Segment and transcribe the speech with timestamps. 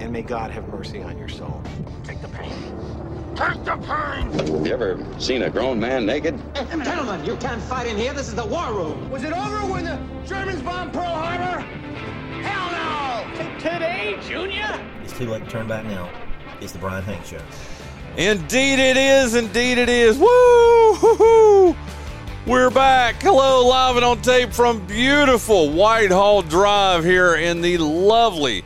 [0.00, 1.62] and may God have mercy on your soul.
[2.04, 2.52] Take the pain.
[3.34, 4.30] Take the pain!
[4.32, 6.40] Have you ever seen a grown man naked?
[6.54, 8.14] Gentlemen, you can't fight in here.
[8.14, 9.10] This is the war room.
[9.10, 11.60] Was it over when the Germans bombed Pearl Harbor?
[12.40, 13.58] Hell no!
[13.58, 14.80] Today, Junior?
[15.02, 16.10] It's too late to turn back now.
[16.60, 17.40] It's the Bryan Hank Show.
[18.16, 19.34] Indeed it is.
[19.34, 20.16] Indeed it is.
[20.16, 20.94] Woo!
[20.94, 21.76] Hoo-hoo.
[22.46, 23.16] We're back.
[23.20, 28.64] Hello, live and on tape from beautiful Whitehall Drive here in the lovely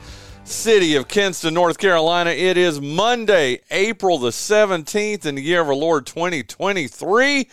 [0.50, 2.30] city of Kinston, North Carolina.
[2.30, 7.48] It is Monday, April the 17th in the year of our Lord 2023.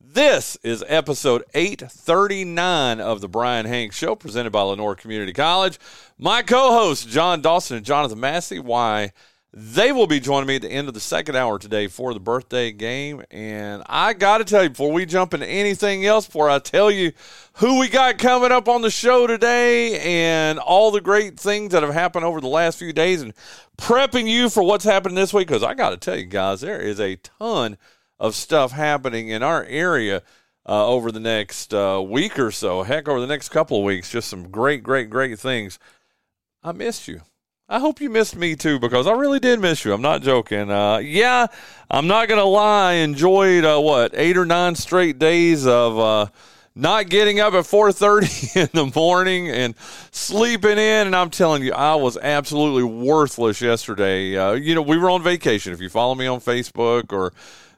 [0.00, 5.78] This is episode 839 of the Bryan Hanks Show, presented by Lenoir Community College.
[6.18, 8.58] My co hosts, John Dawson and Jonathan Massey.
[8.58, 9.12] Why?
[9.52, 12.20] They will be joining me at the end of the second hour today for the
[12.20, 13.24] birthday game.
[13.32, 16.88] And I got to tell you, before we jump into anything else, before I tell
[16.88, 17.12] you
[17.54, 21.82] who we got coming up on the show today and all the great things that
[21.82, 23.34] have happened over the last few days and
[23.76, 26.80] prepping you for what's happening this week, because I got to tell you guys, there
[26.80, 27.76] is a ton
[28.20, 30.22] of stuff happening in our area.
[30.68, 34.12] Uh, over the next uh, week or so, heck, over the next couple of weeks,
[34.12, 35.78] just some great, great, great things.
[36.62, 37.22] I missed you.
[37.70, 39.92] I hope you missed me too because I really did miss you.
[39.92, 40.72] I'm not joking.
[40.72, 41.46] Uh, yeah,
[41.88, 42.90] I'm not gonna lie.
[42.90, 46.26] I enjoyed uh, what eight or nine straight days of uh,
[46.74, 49.76] not getting up at 4:30 in the morning and
[50.10, 51.06] sleeping in.
[51.06, 54.36] And I'm telling you, I was absolutely worthless yesterday.
[54.36, 55.72] Uh, you know, we were on vacation.
[55.72, 57.32] If you follow me on Facebook or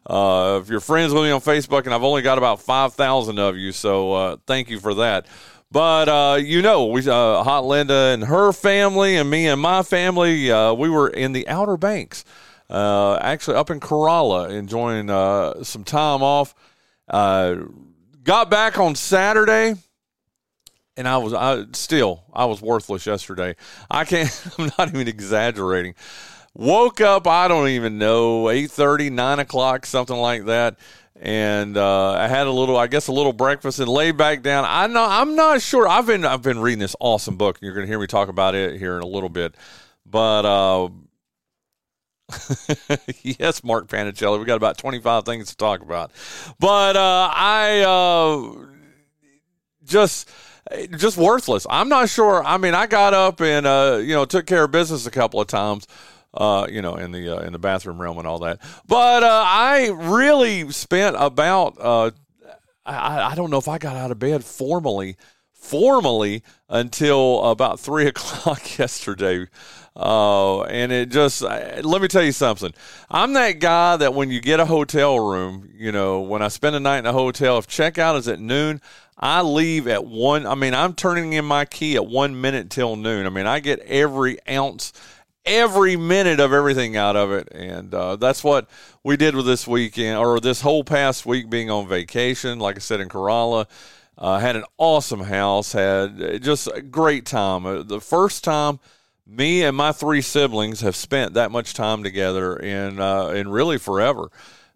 [0.07, 3.39] uh, if you're friends with me on Facebook, and I've only got about five thousand
[3.39, 5.27] of you, so uh, thank you for that.
[5.73, 9.83] But uh, you know, we uh, Hot Linda and her family, and me and my
[9.83, 12.27] family, uh, we were in the Outer Banks,
[12.69, 16.55] uh, actually up in Corolla, enjoying uh, some time off.
[17.09, 17.57] Uh,
[18.23, 19.75] got back on Saturday,
[20.99, 23.57] and I was I still I was worthless yesterday.
[23.91, 24.31] I can't.
[24.59, 25.95] I'm not even exaggerating.
[26.55, 30.77] Woke up, I don't even know, 8:30, 9 o'clock, something like that
[31.23, 34.65] and uh, I had a little, I guess, a little breakfast and laid back down.
[34.67, 35.87] I know I'm not sure.
[35.87, 38.29] I've been I've been reading this awesome book, and you're going to hear me talk
[38.29, 39.55] about it here in a little bit.
[40.05, 40.89] But uh,
[43.23, 46.11] yes, Mark Panichelli, we got about 25 things to talk about.
[46.59, 48.67] But uh, I uh,
[49.85, 50.29] just
[50.97, 51.69] just worthless.
[51.71, 52.43] I'm not sure.
[52.43, 55.41] I mean, I got up and uh, you know took care of business a couple
[55.41, 55.87] of times
[56.35, 58.61] uh, you know, in the uh, in the bathroom realm and all that.
[58.87, 62.11] But uh, I really spent about uh,
[62.85, 65.17] I, I don't know if I got out of bed formally
[65.53, 69.47] formally until about three o'clock yesterday.
[69.95, 72.73] Uh, and it just let me tell you something.
[73.11, 76.75] I'm that guy that when you get a hotel room, you know, when I spend
[76.75, 78.81] a night in a hotel, if checkout is at noon,
[79.19, 80.47] I leave at one.
[80.47, 83.27] I mean, I'm turning in my key at one minute till noon.
[83.27, 84.95] I mean, I get every ounce
[85.45, 87.49] every minute of everything out of it.
[87.53, 88.69] And uh, that's what
[89.03, 92.59] we did with this weekend, or this whole past week being on vacation.
[92.59, 93.67] Like I said, in Corolla.
[94.19, 97.65] Uh, had an awesome house, had just a great time.
[97.65, 98.79] Uh, the first time
[99.27, 103.79] me and my three siblings have spent that much time together in, uh, in really
[103.79, 104.31] forever.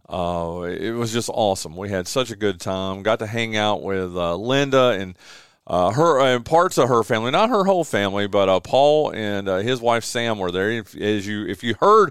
[0.09, 1.77] Uh, it was just awesome.
[1.77, 3.03] We had such a good time.
[3.03, 5.19] Got to hang out with uh, Linda and
[5.67, 9.49] uh, her and parts of her family, not her whole family, but uh, Paul and
[9.49, 10.71] uh, his wife Sam were there.
[10.71, 12.11] If, as you, if you heard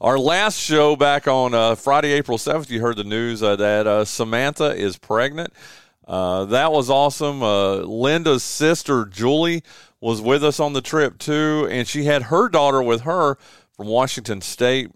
[0.00, 3.86] our last show back on uh, Friday, April seventh, you heard the news uh, that
[3.86, 5.52] uh, Samantha is pregnant.
[6.06, 7.40] that was awesome.
[7.40, 9.62] Linda's sister Julie
[10.00, 13.36] was with us on the trip too, and she had her daughter with her
[13.76, 14.90] from Washington State.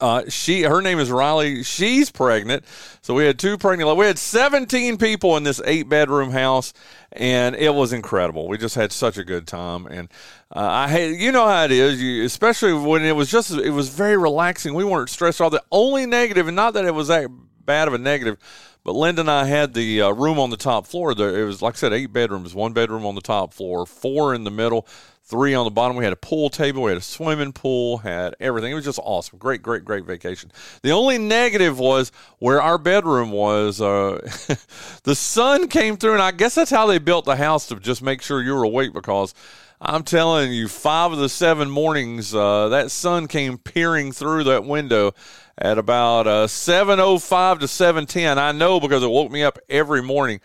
[0.00, 1.62] Uh, she her name is Riley.
[1.62, 2.64] She's pregnant,
[3.00, 3.96] so we had two pregnant.
[3.96, 6.72] We had seventeen people in this eight bedroom house,
[7.12, 8.48] and it was incredible.
[8.48, 10.08] We just had such a good time, and
[10.54, 13.70] uh, I had you know how it is, you, especially when it was just it
[13.70, 14.74] was very relaxing.
[14.74, 15.50] We weren't stressed out.
[15.50, 17.28] The only negative, and not that it was that
[17.64, 18.38] bad of a negative,
[18.84, 21.14] but Linda and I had the uh, room on the top floor.
[21.14, 24.34] There, it was like I said, eight bedrooms, one bedroom on the top floor, four
[24.34, 24.86] in the middle.
[25.24, 25.96] three on the bottom.
[25.96, 28.72] We had a pool table, we had a swimming pool, had everything.
[28.72, 29.38] It was just awesome.
[29.38, 30.50] Great, great, great vacation.
[30.82, 33.80] The only negative was where our bedroom was.
[33.80, 34.20] Uh,
[35.04, 38.02] the sun came through, and I guess that's how they built the house to just
[38.02, 39.34] make sure you were awake because.
[39.84, 44.64] I'm telling you, five of the seven mornings, uh, that sun came peering through that
[44.64, 45.12] window
[45.58, 48.38] at about uh, 7.05 to 7.10.
[48.38, 50.40] I know because it woke me up every morning.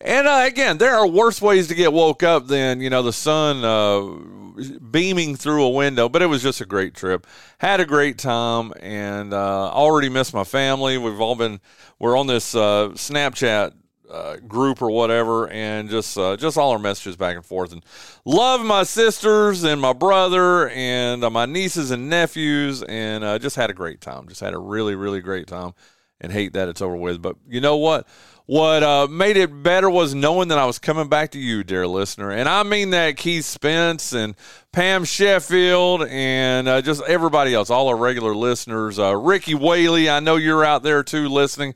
[0.00, 3.12] And uh, again, there are worse ways to get woke up than, you know, the
[3.12, 7.26] sun uh, beaming through a window, but it was just a great trip.
[7.58, 10.98] Had a great time and uh, already missed my family.
[10.98, 11.60] We've all been,
[12.00, 13.74] we're on this uh, Snapchat
[14.10, 17.72] uh, group or whatever, and just uh, just all our messages back and forth.
[17.72, 17.84] And
[18.24, 23.56] love my sisters and my brother and uh, my nieces and nephews, and uh, just
[23.56, 24.28] had a great time.
[24.28, 25.72] Just had a really really great time,
[26.20, 27.22] and hate that it's over with.
[27.22, 28.06] But you know what?
[28.46, 31.86] What uh, made it better was knowing that I was coming back to you, dear
[31.86, 34.34] listener, and I mean that Keith Spence and
[34.72, 38.98] Pam Sheffield and uh, just everybody else, all our regular listeners.
[38.98, 41.74] Ricky Whaley, I know you're out there too listening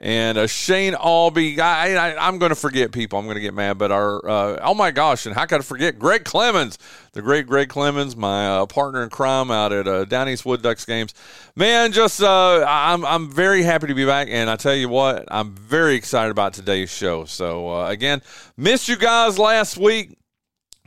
[0.00, 1.60] and uh, Shane Albee.
[1.60, 3.18] I, I, am going to forget people.
[3.18, 5.62] I'm going to get mad, but our uh, oh my gosh, and how could I
[5.62, 6.78] forget Greg Clemens,
[7.12, 10.62] the great Greg Clemens, my uh, partner in crime out at uh, Down East Wood
[10.62, 11.14] Ducks games.
[11.54, 15.26] Man, just uh, I'm I'm very happy to be back, and I tell you what,
[15.30, 17.24] I'm very excited about today's show.
[17.24, 18.22] So uh, again,
[18.56, 20.16] missed you guys last week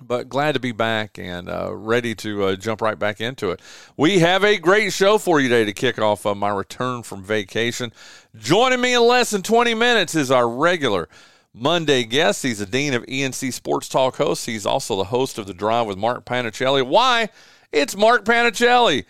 [0.02, 3.62] but glad to be back and uh, ready to uh, jump right back into it.
[3.96, 7.24] We have a great show for you today to kick off uh, my return from
[7.24, 7.94] vacation.
[8.36, 11.08] Joining me in less than 20 minutes is our regular
[11.54, 12.44] Monday guest.
[12.44, 14.46] He's the Dean of ENC Sports Talk host.
[14.46, 16.86] He's also the host of The Drive with Mark Panichelli.
[16.86, 17.30] Why?
[17.72, 19.06] It's Mark Panichelli.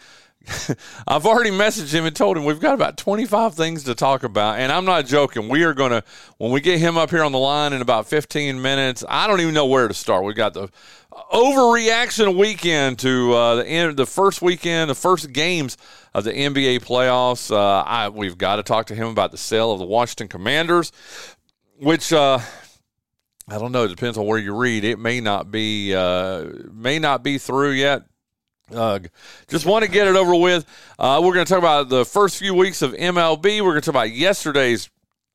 [1.08, 4.60] I've already messaged him and told him we've got about 25 things to talk about.
[4.60, 5.50] And I'm not joking.
[5.50, 6.04] We are going to,
[6.38, 9.42] when we get him up here on the line in about 15 minutes, I don't
[9.42, 10.24] even know where to start.
[10.24, 10.70] We've got the
[11.34, 15.78] overreaction weekend to uh, the end, the first weekend, the first games
[16.14, 17.52] of the NBA playoffs.
[17.52, 20.92] Uh, I, we've got to talk to him about the sale of the Washington Commanders,
[21.80, 22.40] which uh,
[23.48, 23.84] I don't know.
[23.84, 24.84] It depends on where you read.
[24.84, 28.04] It may not be uh, may not be through yet.
[28.74, 29.00] Uh,
[29.48, 30.66] just want to get it over with.
[30.98, 33.62] Uh, we're going to talk about the first few weeks of MLB.
[33.62, 34.90] We're going to talk about yesterday's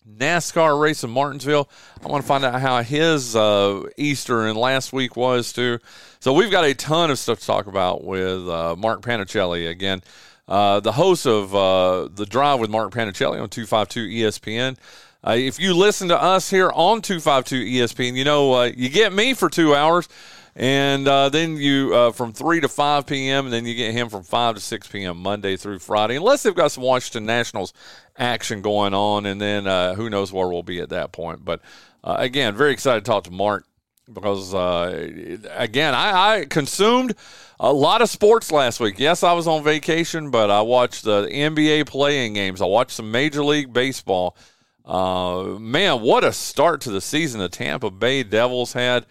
[0.08, 1.68] NASCAR race in Martinsville.
[2.02, 5.78] I want to find out how his uh, Easter and last week was too.
[6.18, 10.02] So we've got a ton of stuff to talk about with uh, Mark Panichelli again,
[10.48, 14.76] uh, the host of uh, the Drive with Mark Panichelli on two five two ESPN.
[15.24, 19.12] if you listen to us here on two five two ESPN, you know you get
[19.12, 20.08] me for two hours.
[20.56, 24.08] And uh, then you uh, from 3 to 5 p.m., and then you get him
[24.08, 25.18] from 5 to 6 p.m.
[25.18, 27.72] Monday through Friday, unless they've got some Washington Nationals
[28.18, 29.26] action going on.
[29.26, 31.44] And then uh, who knows where we'll be at that point.
[31.44, 31.60] But
[32.02, 33.64] uh, again, very excited to talk to Mark
[34.12, 37.14] because, uh, again, I, I, consumed
[37.58, 38.98] a lot of sports last week.
[38.98, 43.10] Yes, I was on vacation, but I watched the NBA playing games, I watched some
[43.10, 44.36] Major League Baseball.
[44.84, 49.06] Uh, man, what a start to the season the Tampa Bay Devils had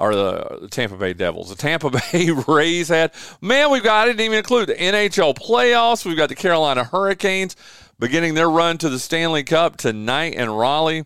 [0.00, 1.50] or the Tampa Bay Devils.
[1.50, 3.12] The Tampa Bay Rays had.
[3.40, 6.04] Man, we've got, I didn't even include the NHL playoffs.
[6.04, 7.54] We've got the Carolina Hurricanes
[7.98, 11.04] beginning their run to the Stanley Cup tonight in Raleigh.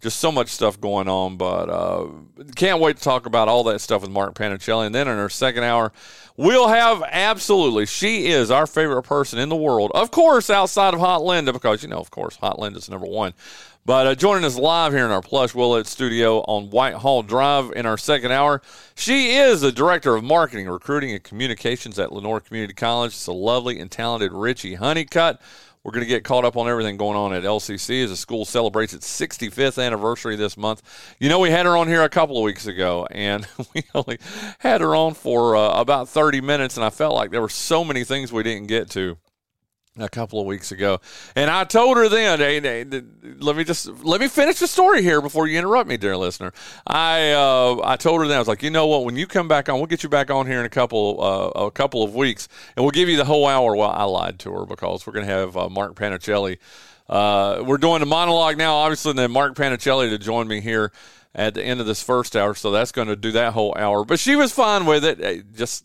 [0.00, 2.06] Just so much stuff going on, but uh,
[2.54, 4.86] can't wait to talk about all that stuff with Mark Panichelli.
[4.86, 5.90] And then in our second hour,
[6.36, 9.90] we'll have absolutely, she is our favorite person in the world.
[9.94, 13.32] Of course, outside of Hot Linda, because, you know, of course, Hot Linda's number one.
[13.86, 17.86] But uh, joining us live here in our plush Willett studio on Whitehall Drive in
[17.86, 18.60] our second hour,
[18.96, 23.12] she is the director of marketing, recruiting, and communications at Lenoir Community College.
[23.12, 25.40] It's a lovely and talented Richie Honeycutt.
[25.84, 28.44] We're going to get caught up on everything going on at LCC as the school
[28.44, 30.82] celebrates its 65th anniversary this month.
[31.20, 34.18] You know, we had her on here a couple of weeks ago, and we only
[34.58, 37.84] had her on for uh, about 30 minutes, and I felt like there were so
[37.84, 39.16] many things we didn't get to
[39.98, 41.00] a couple of weeks ago,
[41.34, 42.84] and I told her then, hey, hey,
[43.38, 46.52] let me just let me finish the story here before you interrupt me, dear listener.
[46.86, 49.04] I uh, I told her then I was like, you know what?
[49.04, 51.66] When you come back on, we'll get you back on here in a couple uh,
[51.66, 53.74] a couple of weeks, and we'll give you the whole hour.
[53.76, 56.58] Well, I lied to her because we're going to have uh, Mark Panichelli.
[57.08, 60.92] Uh, we're doing a monologue now, obviously, and then Mark Panichelli to join me here
[61.34, 62.54] at the end of this first hour.
[62.54, 64.04] So that's going to do that whole hour.
[64.04, 65.54] But she was fine with it.
[65.54, 65.84] Just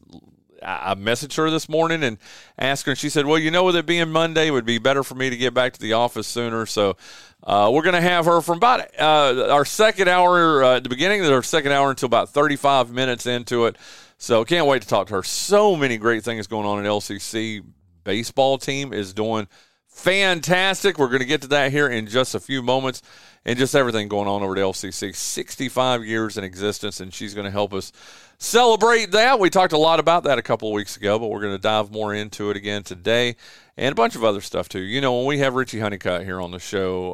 [0.64, 2.18] I messaged her this morning and
[2.58, 4.78] asked her, and she said, "Well, you know, with it being Monday, it would be
[4.78, 6.98] better for me to get back to the office sooner." So
[7.44, 10.90] uh, we're going to have her from about uh, our second hour uh, at the
[10.90, 13.78] beginning of our second hour until about 35 minutes into it.
[14.18, 15.24] So can't wait to talk to her.
[15.24, 17.64] So many great things going on in LCC.
[18.04, 19.48] Baseball team is doing
[19.92, 20.98] fantastic.
[20.98, 23.02] We're going to get to that here in just a few moments
[23.46, 25.16] and just everything going on over at LCC.
[25.16, 27.92] 65 years in existence, and she's going to help us
[28.38, 29.40] celebrate that.
[29.40, 31.62] We talked a lot about that a couple of weeks ago, but we're going to
[31.62, 33.36] dive more into it again today
[33.78, 34.80] and a bunch of other stuff too.
[34.80, 37.14] You know, when we have Richie Honeycutt here on the show,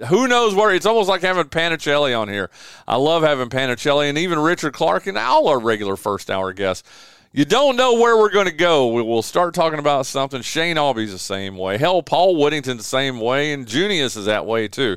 [0.00, 2.50] uh, who knows where it's almost like having Panichelli on here.
[2.86, 6.88] I love having Panichelli and even Richard Clark and all our regular first hour guests.
[7.32, 8.88] You don't know where we're going to go.
[8.88, 10.42] We'll start talking about something.
[10.42, 11.78] Shane Albie's the same way.
[11.78, 14.96] Hell, Paul Whittington's the same way, and Junius is that way too.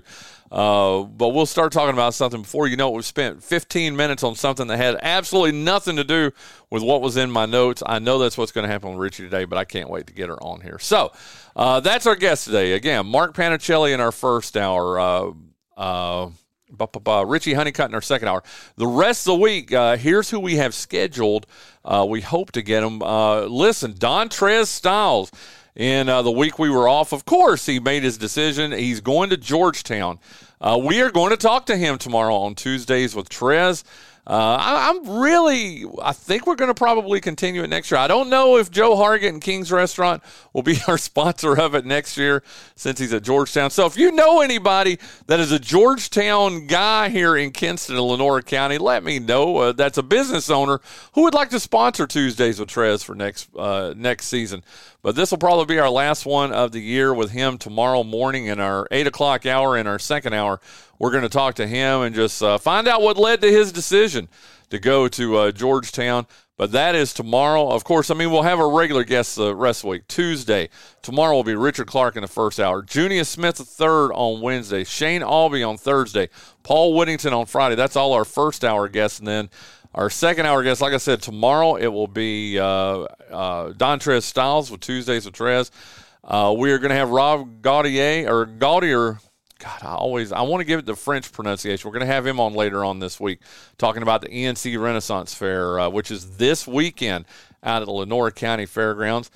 [0.52, 2.96] Uh, but we'll start talking about something before you know it.
[2.96, 6.32] We've spent 15 minutes on something that had absolutely nothing to do
[6.72, 7.84] with what was in my notes.
[7.86, 10.13] I know that's what's going to happen with Richie today, but I can't wait to
[10.13, 10.80] get her on here.
[10.80, 11.12] So
[11.56, 12.74] uh, that's our guest today.
[12.74, 15.00] Again, Mark Panichelli in our first hour.
[15.78, 16.30] Uh,
[16.80, 18.44] uh Richie Honeycutt in our second hour.
[18.75, 21.46] The rest of the week, uh, here's who we have scheduled.
[21.86, 23.01] Uh, we hope to get him.
[23.01, 25.32] Uh, listen, Dontrez Styles.
[25.75, 28.72] In uh, the week we were off, of course, he made his decision.
[28.72, 30.20] He's going to Georgetown.
[30.62, 33.84] Uh, we are going to talk to him tomorrow on Tuesdays with Trez.
[34.25, 38.00] Uh, I, am really, I think we're going to probably continue it next year.
[38.00, 41.86] I don't know if Joe Hargett and King's Restaurant will be our sponsor of it
[41.86, 42.42] next year
[42.75, 43.70] since he's at Georgetown.
[43.70, 48.77] So if you know anybody that is a Georgetown guy here in Kinston Lenoir County,
[48.77, 49.58] let me know.
[49.58, 50.80] Uh, that's a business owner
[51.15, 54.63] who would like to sponsor Tuesdays with Trez for next uh, next season.
[55.04, 58.48] But this will probably be our last one of the year with him tomorrow morning
[58.48, 60.60] in our eight o'clock hour in our second hour
[61.04, 63.74] we're going to talk to him and just uh, find out what led to his
[63.74, 64.30] decision
[64.70, 66.26] to go to uh, Georgetown.
[66.56, 67.70] But that is tomorrow.
[67.70, 70.08] Of course, I mean, we'll have our regular guests the rest of the week.
[70.08, 70.70] Tuesday,
[71.02, 72.82] tomorrow will be Richard Clark in the first hour.
[72.82, 74.86] Junius Smith the third on Wednesday.
[74.86, 76.30] Shane Albie on Thursday.
[76.64, 77.76] Paul Whittington on Friday.
[77.76, 79.20] That's all our first hour guests.
[79.20, 79.50] And then
[79.94, 84.82] our second hour guest, like I said, tomorrow it will be uh, uh, Styles with
[84.82, 85.72] Tuesdays with Trez.
[86.24, 89.20] Uh, we are going to have Rob Gaudier or Gaudier
[89.64, 91.88] God, I always I want to give it the French pronunciation.
[91.88, 93.40] We're going to have him on later on this week,
[93.78, 97.24] talking about the ENC Renaissance Fair, uh, which is this weekend
[97.64, 99.32] out at the Lenoir County Fairgrounds.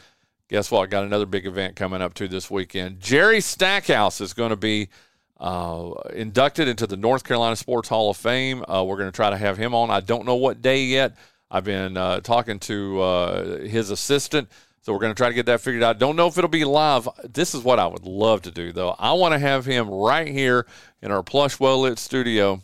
[0.49, 0.89] Guess what?
[0.89, 2.99] Got another big event coming up too this weekend.
[2.99, 4.89] Jerry Stackhouse is going to be
[5.39, 8.63] uh, inducted into the North Carolina Sports Hall of Fame.
[8.67, 9.89] Uh, we're going to try to have him on.
[9.89, 11.15] I don't know what day yet.
[11.49, 14.49] I've been uh, talking to uh, his assistant
[14.87, 15.99] so we're going to try to get that figured out.
[15.99, 17.09] Don't know if it'll be live.
[17.25, 18.91] This is what I would love to do, though.
[18.97, 20.65] I want to have him right here
[21.01, 22.61] in our plush, well lit studio,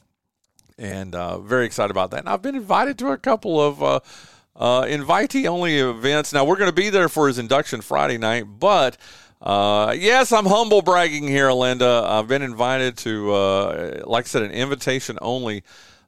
[0.77, 2.21] and uh, very excited about that.
[2.21, 3.99] And I've been invited to a couple of uh,
[4.55, 6.31] uh, invitee only events.
[6.31, 8.97] Now we're going to be there for his induction Friday night, but.
[9.43, 12.05] Uh, yes, I'm humble bragging here, Linda.
[12.07, 15.63] I've been invited to, uh, like I said, an invitation only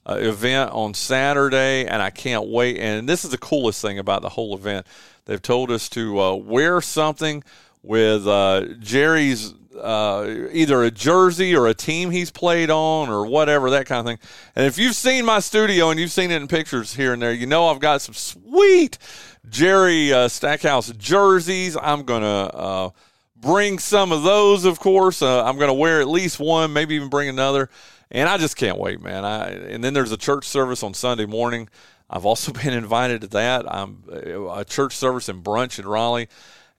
[0.07, 2.77] uh, event on Saturday, and I can't wait.
[2.77, 4.87] And this is the coolest thing about the whole event
[5.25, 7.43] They've told us to uh, wear something
[7.81, 13.71] with uh, Jerry's uh, either a jersey or a team he's played on or whatever,
[13.71, 14.19] that kind of thing.
[14.55, 17.33] And if you've seen my studio and you've seen it in pictures here and there,
[17.33, 18.97] you know I've got some sweet
[19.49, 21.75] Jerry uh, Stackhouse jerseys.
[21.75, 22.89] I'm going to uh,
[23.45, 25.21] bring some of those, of course.
[25.21, 27.69] Uh, I'm going to wear at least one, maybe even bring another.
[28.11, 29.23] And I just can't wait, man.
[29.23, 31.69] I, and then there's a church service on Sunday morning.
[32.09, 33.71] I've also been invited to that.
[33.71, 34.03] I'm
[34.51, 36.27] a church service and brunch in Raleigh.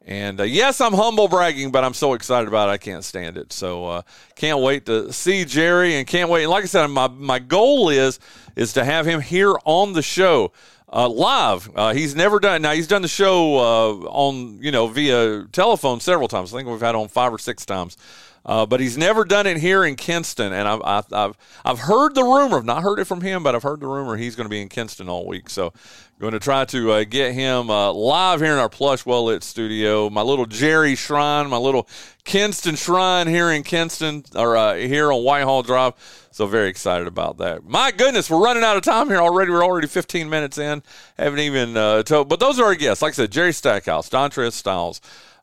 [0.08, 3.36] And uh, yes, I'm humble bragging, but I'm so excited about it, I can't stand
[3.36, 3.52] it.
[3.52, 4.02] So uh,
[4.36, 6.44] can't wait to see Jerry, and can't wait.
[6.44, 8.20] And like I said, my my goal is
[8.54, 10.52] is to have him here on the show
[10.96, 11.70] uh, live.
[11.76, 12.62] Uh, he's never done.
[12.62, 16.54] Now he's done the show uh, on you know via telephone several times.
[16.54, 17.98] I think we've had on five or six times.
[18.46, 22.22] Uh, but he's never done it here in Kinston, and I've, I've, I've heard the
[22.22, 22.58] rumor.
[22.58, 24.62] I've not heard it from him, but I've heard the rumor he's going to be
[24.62, 25.50] in Kinston all week.
[25.50, 25.72] So,
[26.20, 29.42] going to try to uh, get him uh, live here in our plush, well lit
[29.42, 30.08] studio.
[30.08, 31.88] My little Jerry shrine, my little
[32.24, 35.94] Kinston shrine here in Kinston, or uh, here on Whitehall Drive.
[36.30, 37.64] So very excited about that.
[37.64, 39.50] My goodness, we're running out of time here already.
[39.50, 40.84] We're already 15 minutes in.
[41.18, 43.02] Haven't even uh, told, but those are our guests.
[43.02, 45.00] Like I said, Jerry Stackhouse, Dontrez Styles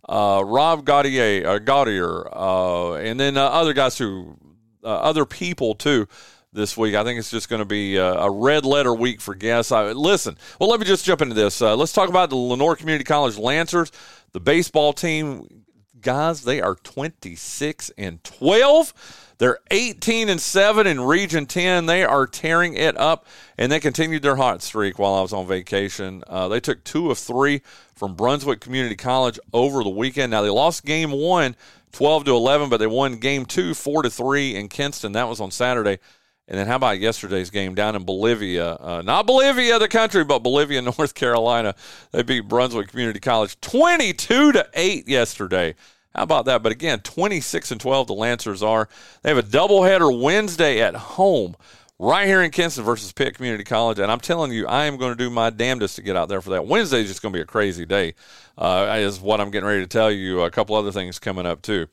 [0.07, 4.37] uh, Rob Gaudier, uh, Gaudier, uh, and then uh, other guys who,
[4.83, 6.07] uh, other people too.
[6.55, 9.33] This week, I think it's just going to be a, a, red letter week for
[9.33, 9.71] guests.
[9.71, 11.63] I, listen, well, let me just jump into this.
[11.63, 13.91] Uh, let's talk about the Lenoir Community College Lancers,
[14.33, 15.63] the baseball team.
[15.99, 18.93] Guys, they are 26 and 12.
[19.37, 21.85] They're 18 and 7 in Region 10.
[21.85, 23.25] They are tearing it up,
[23.57, 26.23] and they continued their hot streak while I was on vacation.
[26.27, 27.61] Uh, they took two of three
[27.95, 30.31] from Brunswick Community College over the weekend.
[30.31, 31.55] Now, they lost game one,
[31.91, 35.11] 12 to 11, but they won game two, 4 to 3 in Kinston.
[35.13, 35.99] That was on Saturday.
[36.47, 38.73] And then how about yesterday's game down in Bolivia?
[38.73, 41.73] Uh, not Bolivia, the country, but Bolivia, North Carolina.
[42.11, 45.75] They beat Brunswick Community College 22 to 8 yesterday.
[46.15, 46.61] How about that?
[46.61, 48.87] But again, 26 and 12 the Lancers are.
[49.21, 51.55] They have a doubleheader Wednesday at home
[51.99, 53.99] right here in Kinston versus Pitt Community College.
[53.99, 56.41] And I'm telling you, I am going to do my damnedest to get out there
[56.41, 56.67] for that.
[56.67, 58.13] Wednesday is just going to be a crazy day,
[58.57, 60.41] uh, is what I'm getting ready to tell you.
[60.41, 61.87] A couple other things coming up, too.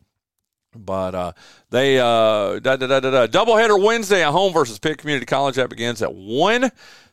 [0.75, 1.33] But uh,
[1.71, 5.57] they uh, da, da, da, da, doubleheader Wednesday at home versus Pitt Community College.
[5.57, 6.71] That begins at one.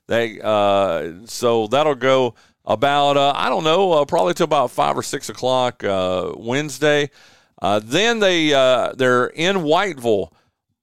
[0.08, 2.36] They uh, so that'll go
[2.68, 7.10] about uh, I don't know uh, probably to about five or six o'clock uh, Wednesday.
[7.60, 10.32] Uh, then they uh, they're in Whiteville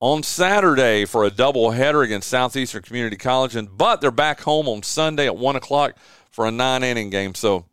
[0.01, 4.83] on Saturday for a doubleheader against Southeastern Community College, and but they're back home on
[4.83, 5.95] Sunday at one o'clock
[6.31, 7.37] for a nine inning game.
[7.37, 7.67] So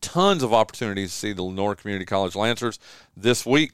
[0.00, 2.78] tons of opportunities to see the Lenoir Community College Lancers
[3.16, 3.72] this week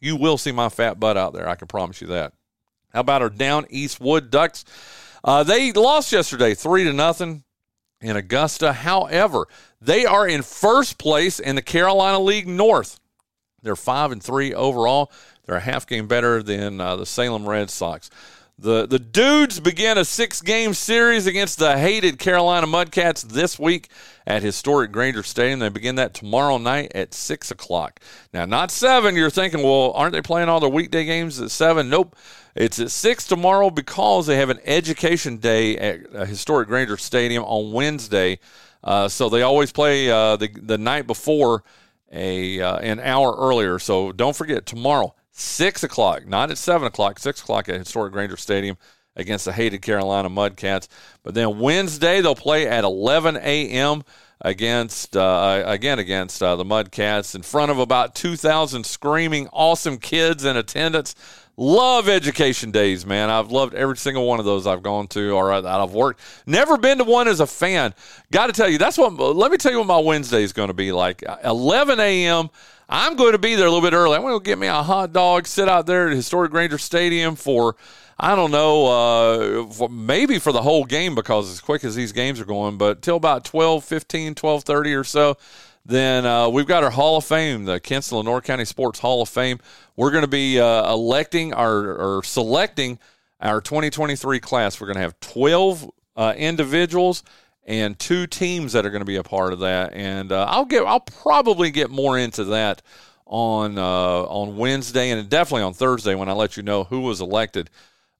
[0.00, 1.48] you will see my fat butt out there.
[1.48, 2.32] I can promise you that.
[2.92, 4.64] How about our down east Wood Ducks?
[5.24, 7.42] Uh, they lost yesterday, three to nothing
[8.00, 8.72] in Augusta.
[8.72, 9.46] However,
[9.80, 13.00] they are in first place in the Carolina League North.
[13.62, 15.10] They're five and three overall.
[15.44, 18.10] They're a half game better than uh, the Salem Red Sox.
[18.58, 23.90] The the dudes begin a six game series against the hated Carolina Mudcats this week
[24.26, 25.58] at historic Grainger Stadium.
[25.58, 28.00] They begin that tomorrow night at six o'clock.
[28.32, 29.14] Now, not seven.
[29.14, 31.90] You're thinking, well, aren't they playing all their weekday games at seven?
[31.90, 32.16] Nope.
[32.54, 37.72] It's at six tomorrow because they have an education day at historic Grainger Stadium on
[37.72, 38.38] Wednesday.
[38.82, 41.62] Uh, so they always play uh, the the night before
[42.10, 43.78] a uh, an hour earlier.
[43.78, 48.38] So don't forget tomorrow 6 o'clock, not at 7 o'clock, 6 o'clock at Historic Grainger
[48.38, 48.78] Stadium
[49.16, 50.88] against the hated Carolina Mudcats.
[51.22, 54.02] But then Wednesday, they'll play at 11 a.m.
[54.40, 60.46] against, uh, again, against uh, the Mudcats in front of about 2,000 screaming, awesome kids
[60.46, 61.14] in attendance.
[61.58, 63.28] Love education days, man.
[63.28, 66.20] I've loved every single one of those I've gone to or that I've worked.
[66.46, 67.94] Never been to one as a fan.
[68.30, 70.68] Got to tell you, that's what, let me tell you what my Wednesday is going
[70.68, 71.22] to be like.
[71.44, 72.48] 11 a.m.
[72.88, 74.16] I'm going to be there a little bit early.
[74.16, 77.34] I'm going to get me a hot dog, sit out there at Historic Grainger Stadium
[77.34, 77.74] for,
[78.18, 82.12] I don't know, uh, for maybe for the whole game because as quick as these
[82.12, 85.36] games are going, but till about 12, 15, 12, 30 or so.
[85.84, 89.28] Then uh, we've got our Hall of Fame, the Kinston Lenoir County Sports Hall of
[89.28, 89.60] Fame.
[89.94, 92.98] We're going to be uh, electing our, or selecting
[93.40, 94.80] our 2023 class.
[94.80, 97.22] We're going to have 12 uh, individuals
[97.66, 99.92] and two teams that are going to be a part of that.
[99.92, 102.80] And uh, I'll get I'll probably get more into that
[103.26, 107.20] on uh, on Wednesday and definitely on Thursday when I let you know who was
[107.20, 107.68] elected.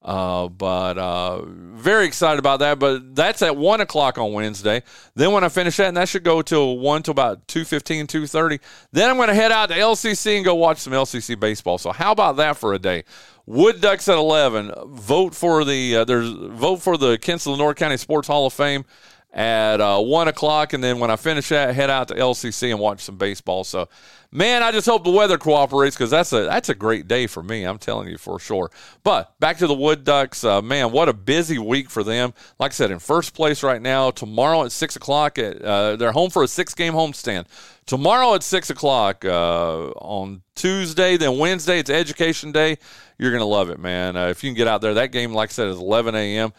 [0.02, 2.78] Uh, but uh, very excited about that.
[2.78, 4.82] But that's at one o'clock on Wednesday.
[5.16, 8.60] Then when I finish that, and that should go till one to about 2.15, 2.30.
[8.92, 11.78] Then I'm going to head out to LCC and go watch some LCC baseball.
[11.78, 13.02] So how about that for a day?
[13.46, 14.72] Wood Ducks at 11.
[14.86, 18.84] Vote for the uh, there's vote for the Kinston Lenoir County Sports Hall of Fame
[19.36, 22.80] at uh, one o'clock, and then when I finish that, head out to LCC and
[22.80, 23.64] watch some baseball.
[23.64, 23.86] So,
[24.32, 27.42] man, I just hope the weather cooperates because that's a that's a great day for
[27.42, 27.64] me.
[27.64, 28.70] I'm telling you for sure.
[29.04, 32.32] But back to the Wood Ducks, uh, man, what a busy week for them.
[32.58, 34.10] Like I said, in first place right now.
[34.10, 37.44] Tomorrow at six o'clock, at, uh, they're home for a six game homestand.
[37.84, 42.78] Tomorrow at six o'clock uh, on Tuesday, then Wednesday it's Education Day.
[43.18, 44.16] You're gonna love it, man.
[44.16, 46.54] Uh, if you can get out there, that game, like I said, is 11 a.m.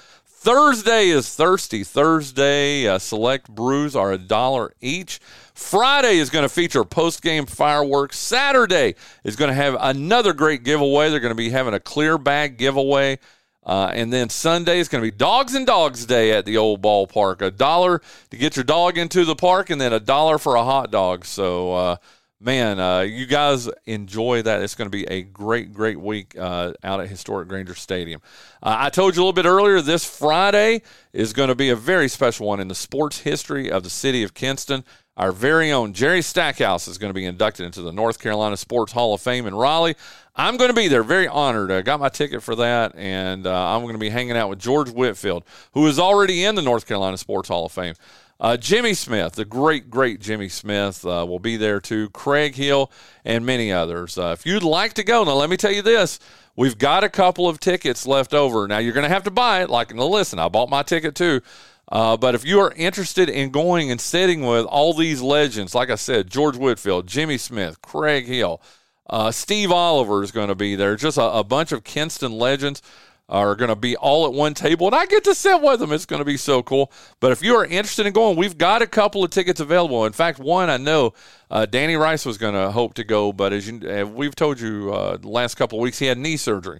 [0.48, 2.88] Thursday is Thirsty Thursday.
[2.88, 5.20] Uh, select brews are a dollar each.
[5.54, 8.18] Friday is going to feature post game fireworks.
[8.18, 11.10] Saturday is going to have another great giveaway.
[11.10, 13.20] They're going to be having a clear bag giveaway.
[13.66, 16.82] Uh, and then Sunday is going to be Dogs and Dogs Day at the old
[16.82, 17.42] ballpark.
[17.42, 20.64] A dollar to get your dog into the park, and then a dollar for a
[20.64, 21.26] hot dog.
[21.26, 21.96] So, uh,
[22.40, 24.62] man, uh, you guys enjoy that.
[24.62, 28.22] It's going to be a great, great week uh, out at Historic Grainger Stadium.
[28.62, 30.82] Uh, I told you a little bit earlier, this Friday
[31.14, 34.24] is going to be a very special one in the sports history of the city
[34.24, 34.84] of Kinston.
[35.16, 38.92] Our very own Jerry Stackhouse is going to be inducted into the North Carolina Sports
[38.92, 39.96] Hall of Fame in Raleigh.
[40.36, 41.72] I'm going to be there, very honored.
[41.72, 44.60] I got my ticket for that, and uh, I'm going to be hanging out with
[44.60, 47.96] George Whitfield, who is already in the North Carolina Sports Hall of Fame.
[48.40, 52.10] Uh, Jimmy Smith, the great, great Jimmy Smith, uh, will be there too.
[52.10, 52.92] Craig Hill
[53.26, 54.18] and many others.
[54.18, 56.20] Uh, if you'd like to go, now let me tell you this:
[56.56, 58.68] we've got a couple of tickets left over.
[58.68, 59.70] Now you're going to have to buy it.
[59.70, 61.42] Like, now listen, I bought my ticket too.
[61.90, 65.90] Uh, but if you are interested in going and sitting with all these legends, like
[65.90, 68.62] I said, George Whitfield, Jimmy Smith, Craig Hill,
[69.10, 70.98] uh, Steve Oliver is going to be there.
[70.98, 72.82] Just a, a bunch of Kinston legends
[73.30, 75.92] are going to be all at one table, and I get to sit with them.
[75.92, 76.92] It's going to be so cool.
[77.20, 80.06] But if you are interested in going, we've got a couple of tickets available.
[80.06, 81.14] In fact, one I know
[81.52, 84.62] uh, Danny Rice was going to hope to go, but as you, uh, we've told
[84.62, 86.80] you uh, the last couple of weeks, he had knee surgery.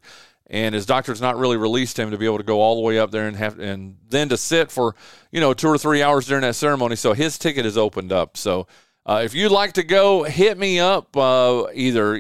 [0.50, 2.98] And his doctor's not really released him to be able to go all the way
[2.98, 4.96] up there and have, and then to sit for,
[5.30, 6.96] you know, two or three hours during that ceremony.
[6.96, 8.38] So his ticket is opened up.
[8.38, 8.66] So
[9.08, 11.16] Uh, if you'd like to go, hit me up.
[11.16, 12.16] Uh, either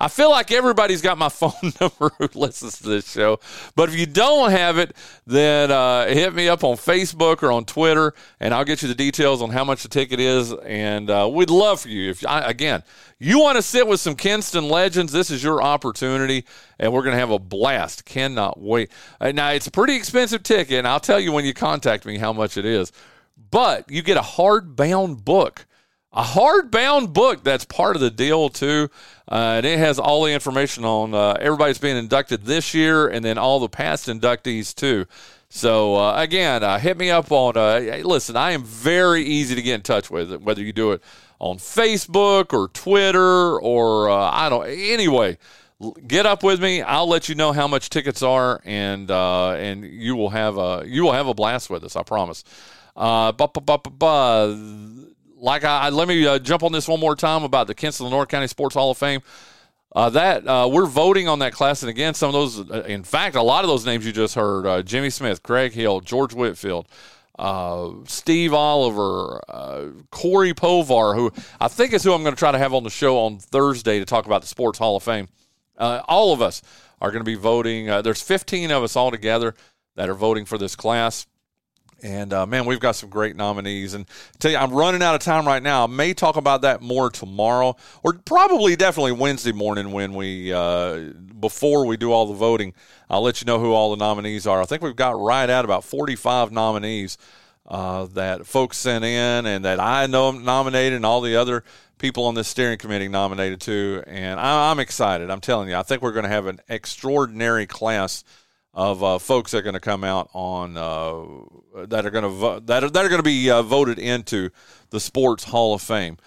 [0.00, 3.38] I feel like everybody's got my phone number who listens to this show,
[3.76, 4.96] but if you don't have it,
[5.26, 8.94] then uh, hit me up on Facebook or on Twitter, and I'll get you the
[8.94, 10.52] details on how much the ticket is.
[10.52, 12.82] And uh, we'd love for you if I, again
[13.18, 15.12] you want to sit with some Kinston legends.
[15.12, 16.44] This is your opportunity,
[16.78, 18.04] and we're going to have a blast.
[18.04, 18.90] Cannot wait.
[19.20, 22.18] Uh, now it's a pretty expensive ticket, and I'll tell you when you contact me
[22.18, 22.92] how much it is.
[23.50, 25.66] But you get a hardbound book
[26.12, 28.88] a hardbound book that's part of the deal too.
[29.30, 33.24] Uh, and it has all the information on uh, everybody's being inducted this year and
[33.24, 35.06] then all the past inductees too.
[35.48, 39.62] So uh, again uh, hit me up on uh, listen i am very easy to
[39.62, 41.02] get in touch with whether you do it
[41.38, 45.38] on facebook or twitter or uh, i don't anyway
[46.06, 46.80] get up with me.
[46.80, 51.04] I'll let you know how much tickets are and and you will have a you
[51.04, 52.42] will have a blast with us i promise.
[52.96, 53.30] Uh,
[55.46, 58.26] like I, let me uh, jump on this one more time about the Kinston Lenoir
[58.26, 59.20] County Sports Hall of Fame.
[59.94, 63.02] Uh, that uh, we're voting on that class, and again, some of those, uh, in
[63.02, 66.34] fact, a lot of those names you just heard: uh, Jimmy Smith, Craig Hill, George
[66.34, 66.88] Whitfield,
[67.38, 69.40] uh, Steve Oliver,
[70.10, 72.90] Corey Povar, who I think is who I'm going to try to have on the
[72.90, 75.28] show on Thursday to talk about the Sports Hall of Fame.
[75.78, 76.60] all of us
[77.00, 77.86] are going to be voting.
[77.86, 79.54] there's 15 of us all together
[79.94, 81.26] that are voting for this class.
[82.02, 83.94] And uh, man, we've got some great nominees.
[83.94, 85.84] And I tell you, I'm running out of time right now.
[85.84, 91.12] I may talk about that more tomorrow, or probably definitely Wednesday morning when we uh,
[91.40, 92.74] before we do all the voting.
[93.08, 94.60] I'll let you know who all the nominees are.
[94.60, 97.16] I think we've got right at about 45 nominees
[97.66, 101.64] uh, that folks sent in, and that I know nominated, and all the other
[101.98, 104.02] people on the steering committee nominated too.
[104.06, 105.30] And I, I'm excited.
[105.30, 108.22] I'm telling you, I think we're going to have an extraordinary class
[108.76, 112.28] of uh, folks that are going to come out on uh, that are going to
[112.28, 114.50] vo- that are, that are going to be uh, voted into
[114.90, 116.18] the Sports Hall of Fame.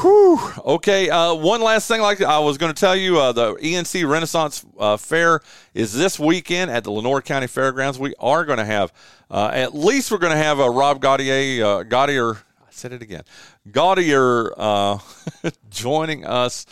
[0.00, 0.40] Whew.
[0.64, 1.10] Okay.
[1.10, 4.64] Uh, one last thing, like I was going to tell you, uh, the ENC Renaissance
[4.78, 5.40] uh, Fair
[5.74, 7.98] is this weekend at the Lenoir County Fairgrounds.
[7.98, 8.92] We are going to have,
[9.30, 12.38] at least, we're going to have a Rob Gaudier, Gaudier.
[12.80, 13.24] Said it again,
[13.70, 15.02] Gaudier
[15.70, 16.64] joining us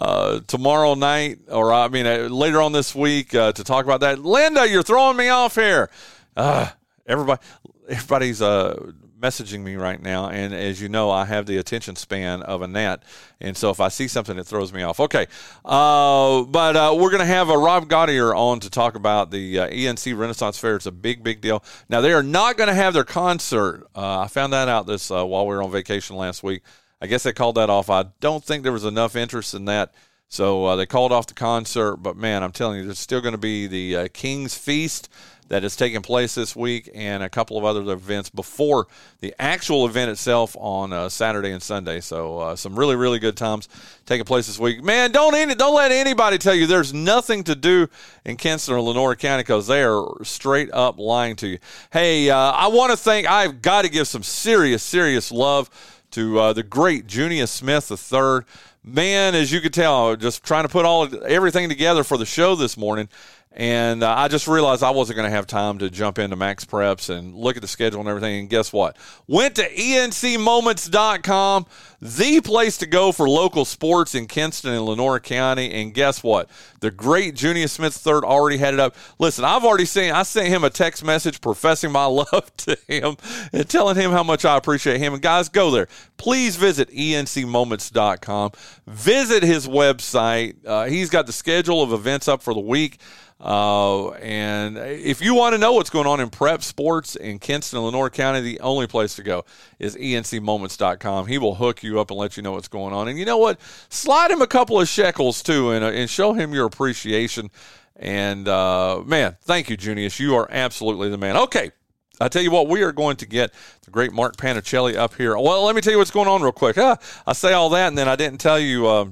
[0.00, 4.00] uh, tomorrow night, or I mean uh, later on this week, uh, to talk about
[4.00, 4.18] that.
[4.18, 5.88] Linda, you're throwing me off here.
[6.36, 6.68] Uh,
[7.06, 7.40] everybody,
[7.88, 8.90] everybody's uh,
[9.22, 12.66] messaging me right now, and as you know, I have the attention span of a
[12.66, 13.02] gnat,
[13.40, 14.98] and so if I see something, it throws me off.
[14.98, 15.26] Okay,
[15.64, 19.60] uh, but uh, we're going to have a Rob Gaudier on to talk about the
[19.60, 20.76] uh, ENC Renaissance Fair.
[20.76, 21.62] It's a big, big deal.
[21.88, 23.86] Now they are not going to have their concert.
[23.94, 26.62] Uh, I found that out this uh, while we were on vacation last week.
[27.00, 27.90] I guess they called that off.
[27.90, 29.94] I don't think there was enough interest in that.
[30.32, 31.98] So uh, they called off the concert.
[31.98, 35.10] But man, I'm telling you, there's still going to be the uh, King's Feast
[35.48, 38.86] that is taking place this week and a couple of other events before
[39.20, 42.00] the actual event itself on uh, Saturday and Sunday.
[42.00, 43.68] So uh, some really, really good times
[44.06, 44.82] taking place this week.
[44.82, 47.86] Man, don't any, don't let anybody tell you there's nothing to do
[48.24, 51.58] in Kinston or Lenoir County because they are straight up lying to you.
[51.92, 55.68] Hey, uh, I want to thank, I've got to give some serious, serious love
[56.12, 58.46] to uh, the great Junius Smith III.
[58.84, 62.56] Man, as you could tell, just trying to put all everything together for the show
[62.56, 63.08] this morning.
[63.54, 67.10] And uh, I just realized I wasn't going to have time to jump into MaxPreps
[67.10, 68.40] and look at the schedule and everything.
[68.40, 68.96] And guess what?
[69.26, 71.66] Went to encmoments.com,
[72.00, 75.70] the place to go for local sports in Kinston and Lenoir County.
[75.70, 76.48] And guess what?
[76.80, 78.96] The great Junius Smith III already had it up.
[79.18, 83.16] Listen, I've already seen, I sent him a text message professing my love to him
[83.52, 85.12] and telling him how much I appreciate him.
[85.12, 85.88] And guys, go there.
[86.16, 88.52] Please visit encmoments.com.
[88.86, 90.66] Visit his website.
[90.66, 92.98] Uh, he's got the schedule of events up for the week.
[93.42, 97.78] Uh, and if you want to know what's going on in prep sports in Kinston
[97.78, 99.44] and Lenoir County, the only place to go
[99.80, 101.26] is encmoments.com.
[101.26, 103.08] He will hook you up and let you know what's going on.
[103.08, 103.60] And you know what?
[103.88, 107.50] Slide him a couple of shekels too and, uh, and show him your appreciation.
[107.96, 110.20] And uh, man, thank you, Junius.
[110.20, 111.36] You are absolutely the man.
[111.36, 111.72] Okay.
[112.20, 113.52] I tell you what, we are going to get
[113.84, 115.36] the great Mark Panichelli up here.
[115.36, 116.78] Well, let me tell you what's going on real quick.
[116.78, 119.06] I say all that, and then I didn't tell you uh,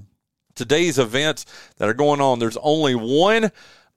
[0.55, 1.47] today's events
[1.79, 2.39] that are going on.
[2.39, 3.51] There's only one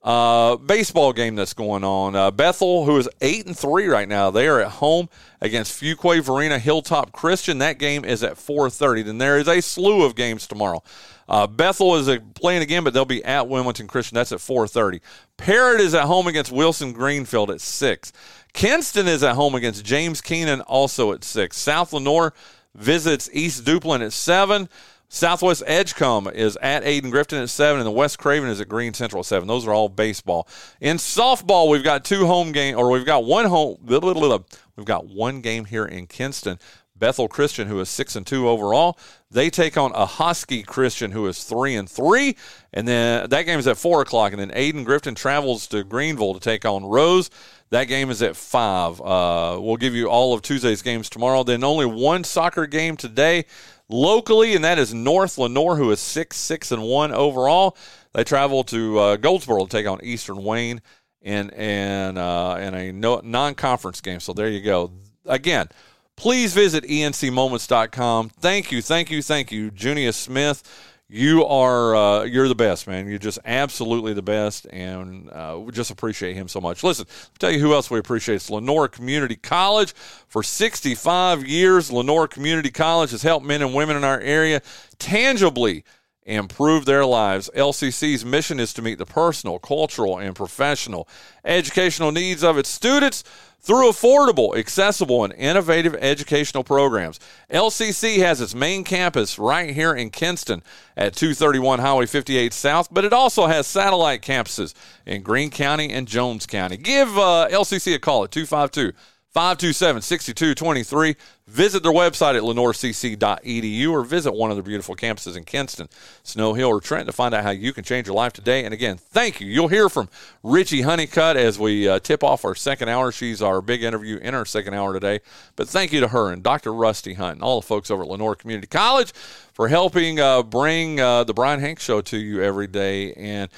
[0.03, 2.15] uh, baseball game that's going on.
[2.15, 5.09] Uh, Bethel, who is eight and three right now, they are at home
[5.41, 7.59] against Fuquay Varina Hilltop Christian.
[7.59, 9.01] That game is at four thirty.
[9.01, 10.83] Then there is a slew of games tomorrow.
[11.27, 14.15] Uh, Bethel is playing again, but they'll be at Wilmington Christian.
[14.15, 14.99] That's at four thirty.
[15.37, 18.11] Parrott is at home against Wilson Greenfield at six.
[18.53, 21.57] Kinston is at home against James Kenan, also at six.
[21.57, 22.33] South Lenoir
[22.75, 24.67] visits East Duplin at seven.
[25.13, 28.95] Southwest Edgecombe is at Ayden Grifton at seven, and the West Craven is at Greene
[28.95, 29.47] Central at seven.
[29.47, 30.47] Those are all baseball.
[30.81, 33.77] In softball, we've got two home game, or we've got one home.
[33.85, 36.57] We've got one game here in Kinston.
[36.95, 38.97] Bethel Christian, who is six and two overall.
[39.29, 42.35] They take on Ahoskie Christian, who is three and three,
[42.73, 44.33] and then that game is at four o'clock.
[44.33, 47.29] And then Ayden Grifton travels to Greenville to take on Rose.
[47.69, 48.99] That game is at five.
[48.99, 51.43] Uh, we'll give you all of Tuesday's games tomorrow.
[51.43, 53.45] Then only one soccer game today
[53.93, 57.77] locally, and that is North Lenoir, who is six six and one overall.
[58.13, 60.81] They travel to uh, Goldsboro to take on Eastern Wayne
[61.21, 64.19] in in uh, in a no, non-conference game.
[64.19, 64.91] So there you go.
[65.25, 65.69] Again,
[66.15, 68.29] please visit encmoments.com.
[68.29, 70.63] Thank you, thank you, thank you, Junius Smith.
[71.09, 73.07] You are uh, you're the best, man.
[73.07, 76.83] You're just absolutely the best, and uh, we just appreciate him so much.
[76.83, 78.35] Listen, I'll tell you who else we appreciate.
[78.35, 79.93] It's Lenoir Community College.
[79.93, 84.61] For 65 years, Lenoir Community College has helped men and women in our area
[84.97, 85.83] tangibly
[86.25, 87.49] improve their lives.
[87.55, 91.07] LCC's mission is to meet the personal, cultural, and professional
[91.43, 93.23] educational needs of its students
[93.63, 97.17] through affordable, accessible, and innovative educational programs.
[97.49, 100.61] LCC has its main campus right here in Kinston
[100.97, 104.73] at 231 Highway 58 South, but it also has satellite campuses
[105.05, 106.75] in Greene County and Jones County.
[106.75, 108.91] Give uh, LCC a call at 252
[109.33, 111.15] 527 6223.
[111.47, 115.89] Visit their website at lenoircc.edu or visit one of the beautiful campuses in Kinston,
[116.21, 118.63] Snow Hill, or Trent to find out how you can change your life today.
[118.63, 119.47] And again, thank you.
[119.47, 120.07] You'll hear from
[120.43, 123.11] Richie Honeycutt as we uh, tip off our second hour.
[123.11, 125.19] She's our big interview in our second hour today.
[125.55, 126.71] But thank you to her and Dr.
[126.71, 129.13] Rusty Hunt and all the folks over at Lenoir Community College
[129.53, 133.13] for helping uh, bring uh, the Bryan Hanks Show to you every day.
[133.13, 133.49] And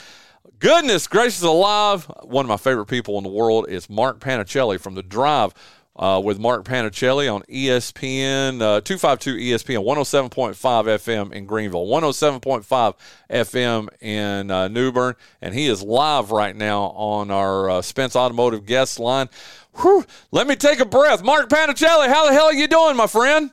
[0.66, 4.96] goodness gracious alive, one of my favorite people in the world is Mark Panichelli from
[4.96, 5.54] The Drive
[5.96, 12.96] uh, with Mark Panichelli on ESPN, uh, 252 ESPN, 107.5 FM in Greenville, 107.5
[13.30, 15.14] FM in uh, New Bern.
[15.40, 19.30] And he is live right now on our uh, Spence Automotive guest line.
[19.84, 21.24] Whew, let me take a breath.
[21.24, 23.52] Mark Panichelli, how the hell are you doing, my friend?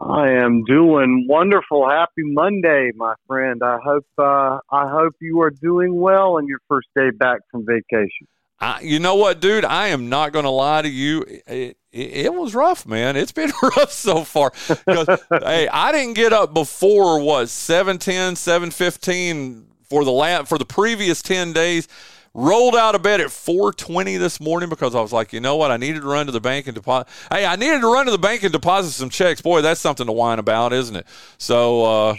[0.00, 1.88] I am doing wonderful.
[1.88, 3.60] Happy Monday, my friend.
[3.62, 7.66] I hope uh, I hope you are doing well on your first day back from
[7.66, 8.26] vacation.
[8.58, 9.64] I, you know what, dude?
[9.64, 11.22] I am not going to lie to you.
[11.22, 13.16] It, it, it, was rough, man.
[13.16, 14.52] It's been rough so far.
[14.86, 21.22] hey, I didn't get up before what 710, 715 for the last, for the previous
[21.22, 21.88] 10 days.
[22.32, 25.72] Rolled out of bed at 4:20 this morning because I was like, you know what?
[25.72, 27.08] I needed to run to the bank and deposit.
[27.28, 29.40] Hey, I needed to run to the bank and deposit some checks.
[29.40, 31.06] Boy, that's something to whine about, isn't it?
[31.38, 32.14] So, uh,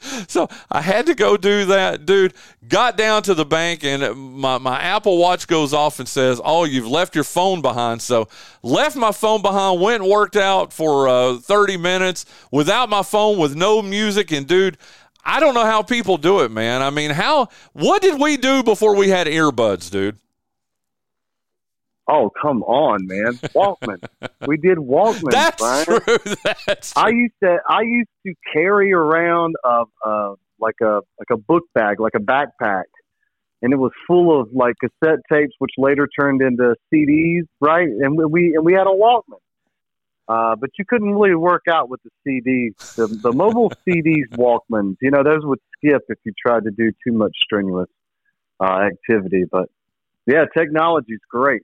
[0.28, 2.34] so I had to go do that, dude.
[2.68, 6.64] Got down to the bank and my, my Apple Watch goes off and says, "Oh,
[6.64, 8.28] you've left your phone behind." So
[8.62, 9.80] left my phone behind.
[9.80, 14.46] Went and worked out for uh, 30 minutes without my phone, with no music, and
[14.46, 14.76] dude.
[15.24, 16.82] I don't know how people do it, man.
[16.82, 20.16] I mean, how what did we do before we had earbuds, dude?
[22.08, 23.34] Oh, come on, man.
[23.54, 24.02] Walkman.
[24.46, 25.84] we did Walkman, That's Bryan.
[25.84, 26.18] true.
[26.66, 27.02] That's true.
[27.02, 31.64] I used to I used to carry around a, a like a like a book
[31.74, 32.84] bag, like a backpack.
[33.64, 37.86] And it was full of like cassette tapes, which later turned into CDs, right?
[37.86, 39.38] And we and we had a Walkman.
[40.28, 42.94] Uh, but you couldn't really work out with the CDs.
[42.94, 46.92] The, the mobile CDs, Walkmans, you know, those would skip if you tried to do
[47.04, 47.88] too much strenuous
[48.60, 49.44] uh, activity.
[49.50, 49.68] But
[50.26, 51.62] yeah, technology's great.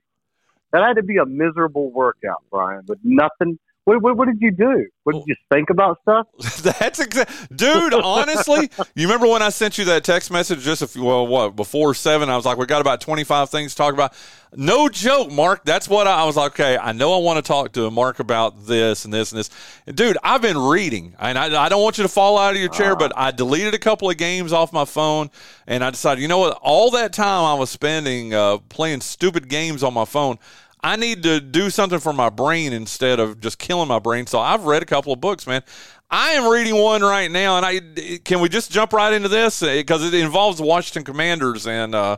[0.71, 3.57] That had to be a miserable workout, Bryan, with nothing.
[3.89, 4.85] What, what, what did you do?
[5.01, 6.27] What did you think about stuff?
[6.61, 7.95] That's exact, dude.
[7.95, 11.55] Honestly, you remember when I sent you that text message just a few, well, what
[11.55, 12.29] before seven?
[12.29, 14.13] I was like, we got about twenty five things to talk about.
[14.55, 15.65] No joke, Mark.
[15.65, 16.51] That's what I, I was like.
[16.51, 19.49] Okay, I know I want to talk to Mark about this and this and this.
[19.87, 22.59] And Dude, I've been reading, and I, I don't want you to fall out of
[22.59, 25.31] your chair, but I deleted a couple of games off my phone,
[25.65, 26.59] and I decided, you know what?
[26.61, 30.37] All that time I was spending uh, playing stupid games on my phone.
[30.81, 34.27] I need to do something for my brain instead of just killing my brain.
[34.27, 35.61] So I've read a couple of books, man.
[36.09, 39.59] I am reading one right now, and I can we just jump right into this
[39.59, 42.17] because it involves Washington Commanders and uh,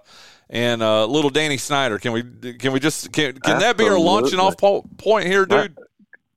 [0.50, 1.97] and uh, little Danny Snyder.
[1.97, 5.45] Can we can we just can, can that be our launching off po- point here,
[5.45, 5.78] dude?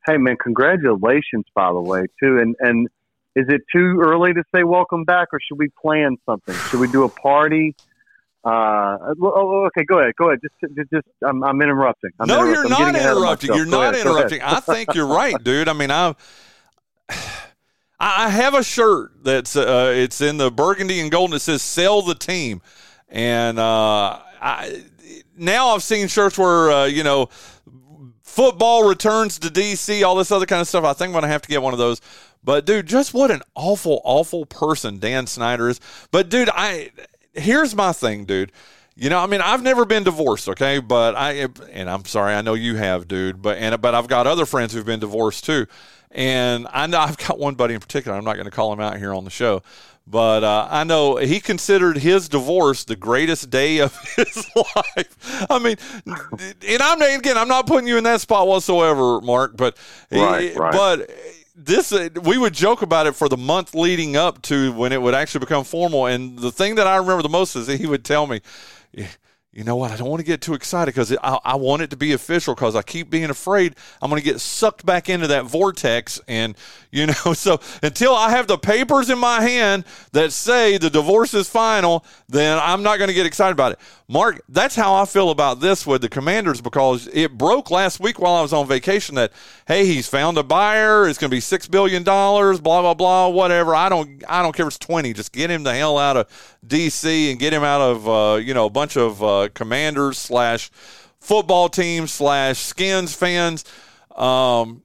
[0.06, 2.38] Hey man, congratulations by the way too.
[2.38, 2.88] And and
[3.36, 6.54] is it too early to say welcome back, or should we plan something?
[6.54, 7.76] Should we do a party?
[8.44, 10.14] Uh, oh, okay, go ahead.
[10.16, 10.40] Go ahead.
[10.42, 12.10] Just, just, just I'm, I'm interrupting.
[12.20, 12.54] I'm no, interrupting.
[12.54, 13.54] you're not getting ahead of interrupting.
[13.54, 14.42] You're Go not ahead, interrupting.
[14.42, 15.68] I think you're right, dude.
[15.68, 16.14] I mean, I
[17.98, 21.36] I have a shirt that's uh, it's in the burgundy and golden.
[21.36, 22.60] It says "Sell the team,"
[23.08, 24.84] and uh, I
[25.36, 27.30] now I've seen shirts where uh, you know
[28.22, 30.84] football returns to DC, all this other kind of stuff.
[30.84, 32.00] I think I'm gonna have to get one of those.
[32.42, 35.80] But dude, just what an awful, awful person Dan Snyder is.
[36.10, 36.90] But dude, I
[37.34, 38.52] here's my thing, dude.
[38.96, 42.42] you know, I mean, I've never been divorced, okay, but I and I'm sorry, I
[42.42, 45.66] know you have, dude, but and but I've got other friends who've been divorced too,
[46.10, 48.16] and I know I've got one buddy in particular.
[48.16, 49.62] I'm not going to call him out here on the show,
[50.06, 55.46] but uh, I know he considered his divorce the greatest day of his life.
[55.50, 59.76] I mean, and I'm again, I'm not putting you in that spot whatsoever, Mark, but
[60.12, 60.72] Right, right.
[60.72, 61.10] but
[61.54, 65.00] this uh, we would joke about it for the month leading up to when it
[65.00, 66.06] would actually become formal.
[66.06, 68.40] And the thing that I remember the most is he would tell me.
[69.54, 69.92] You know what?
[69.92, 72.56] I don't want to get too excited because I, I want it to be official
[72.56, 76.20] because I keep being afraid I'm going to get sucked back into that vortex.
[76.26, 76.56] And,
[76.90, 81.34] you know, so until I have the papers in my hand that say the divorce
[81.34, 83.78] is final, then I'm not going to get excited about it.
[84.08, 88.18] Mark, that's how I feel about this with the commanders because it broke last week
[88.18, 89.32] while I was on vacation that,
[89.66, 91.08] hey, he's found a buyer.
[91.08, 93.74] It's going to be $6 billion, blah, blah, blah, whatever.
[93.74, 95.12] I don't, I don't care if it's 20.
[95.14, 97.30] Just get him the hell out of D.C.
[97.30, 100.70] and get him out of, uh, you know, a bunch of uh, commanders slash
[101.20, 103.64] football team slash skins fans.
[104.14, 104.82] Um,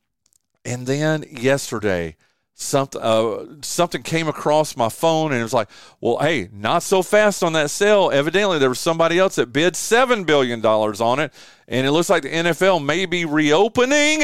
[0.65, 2.15] and then yesterday,
[2.54, 5.69] something uh, something came across my phone and it was like,
[6.02, 8.12] well, hey, not so fast on that sale.
[8.13, 11.34] Evidently, there was somebody else that bid seven billion dollars on it,
[11.67, 14.24] and it looks like the NFL may be reopening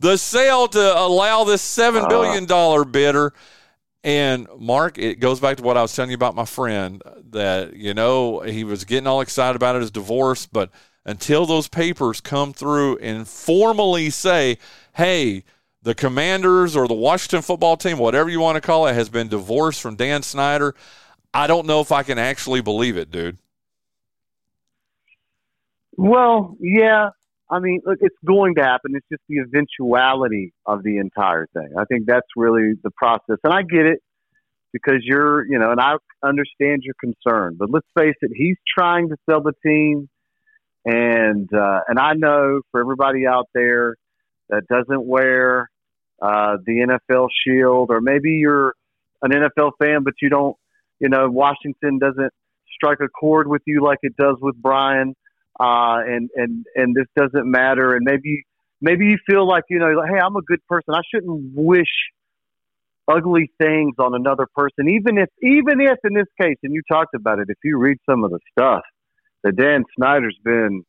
[0.00, 3.32] the sale to allow this seven billion dollar bidder.
[4.04, 7.74] And Mark, it goes back to what I was telling you about my friend that
[7.74, 10.70] you know he was getting all excited about his divorce, but
[11.06, 14.58] until those papers come through and formally say,
[14.94, 15.42] "Hey."
[15.82, 19.28] the Commanders or the Washington football team, whatever you want to call it, has been
[19.28, 20.74] divorced from Dan Snyder.
[21.34, 23.36] I don't know if I can actually believe it, dude.
[25.96, 27.10] Well, yeah.
[27.50, 28.94] I mean, look, it's going to happen.
[28.94, 31.70] It's just the eventuality of the entire thing.
[31.78, 33.36] I think that's really the process.
[33.44, 34.00] And I get it
[34.72, 37.56] because you're, you know, and I understand your concern.
[37.58, 40.08] But let's face it, he's trying to sell the team.
[40.84, 43.96] And, uh, and I know for everybody out there
[44.48, 45.70] that doesn't wear
[46.20, 48.74] uh, the NFL shield, or maybe you're
[49.22, 50.56] an NFL fan, but you don't,
[51.00, 52.32] you know, Washington doesn't
[52.74, 55.14] strike a chord with you like it does with Bryan,
[55.60, 58.44] uh, and and and this doesn't matter, and maybe
[58.80, 60.94] maybe you feel like you know, like, hey, I'm a good person.
[60.94, 61.88] I shouldn't wish
[63.08, 67.14] ugly things on another person, even if even if in this case, and you talked
[67.14, 68.82] about it, if you read some of the stuff
[69.42, 70.84] that Dan Snyder's been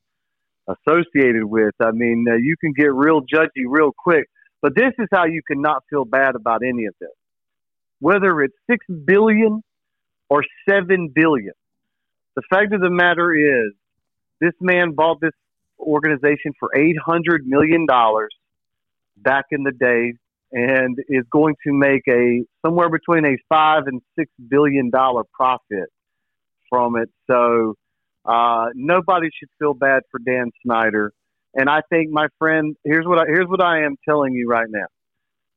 [0.68, 4.26] associated with, I mean, uh, you can get real judgy real quick.
[4.62, 7.12] But this is how you cannot feel bad about any of this.
[8.00, 9.62] Whether it's six billion
[10.28, 11.54] or seven billion,
[12.36, 13.74] the fact of the matter is,
[14.42, 15.34] this man bought this
[15.80, 18.34] organization for eight hundred million dollars
[19.18, 20.14] back in the day,
[20.52, 25.90] and is going to make a somewhere between a five and six billion dollar profit
[26.70, 27.10] from it.
[27.30, 27.76] So
[28.26, 31.12] uh, nobody should feel bad for Dan Snyder.
[31.54, 34.68] And I think, my friend, here's what I, here's what I am telling you right
[34.70, 34.88] now.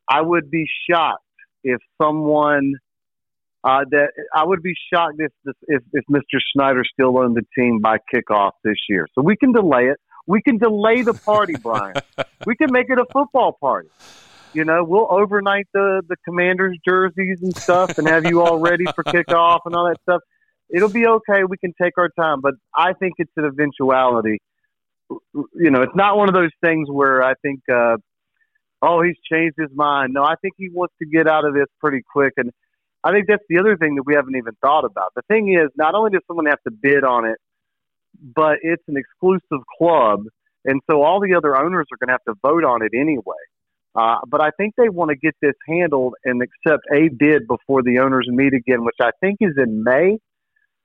[0.08, 1.24] I would be shocked
[1.64, 2.74] if someone
[3.64, 5.32] uh, that I would be shocked if,
[5.66, 6.38] if if Mr.
[6.52, 9.06] Snyder still owned the team by kickoff this year.
[9.14, 9.98] So we can delay it.
[10.26, 11.94] We can delay the party, Bryan.
[12.46, 13.88] we can make it a football party.
[14.54, 18.84] You know, we'll overnight the the Commanders jerseys and stuff, and have you all ready
[18.94, 20.20] for kickoff and all that stuff.
[20.70, 21.44] It'll be okay.
[21.48, 24.38] We can take our time, but I think it's an eventuality
[25.54, 27.96] you know, it's not one of those things where I think, uh,
[28.82, 30.12] oh, he's changed his mind.
[30.12, 32.34] No, I think he wants to get out of this pretty quick.
[32.36, 32.50] And
[33.04, 35.12] I think that's the other thing that we haven't even thought about.
[35.14, 37.38] The thing is, not only does someone have to bid on it,
[38.34, 40.24] but it's an exclusive club.
[40.64, 43.22] And so all the other owners are going to have to vote on it anyway.
[43.94, 47.82] Uh, but I think they want to get this handled and accept a bid before
[47.82, 50.18] the owners meet again, which I think is in May,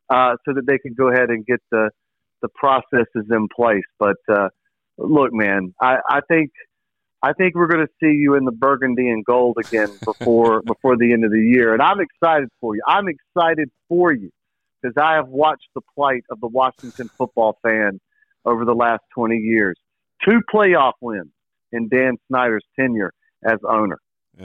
[0.09, 1.89] uh, so that they can go ahead and get the
[2.41, 3.85] the process is in place.
[3.97, 4.49] But uh,
[4.97, 6.51] look, man, I, I think
[7.23, 10.97] I think we're going to see you in the burgundy and gold again before before
[10.97, 12.81] the end of the year, and I'm excited for you.
[12.85, 14.29] I'm excited for you
[14.81, 17.99] because I have watched the plight of the Washington football fan
[18.45, 19.77] over the last 20 years.
[20.27, 21.31] Two playoff wins
[21.71, 23.99] in Dan Snyder's tenure as owner.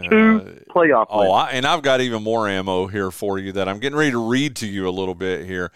[0.09, 1.33] Two uh, playoff Oh, wins.
[1.33, 4.29] I, and I've got even more ammo here for you that I'm getting ready to
[4.29, 5.73] read to you a little bit here.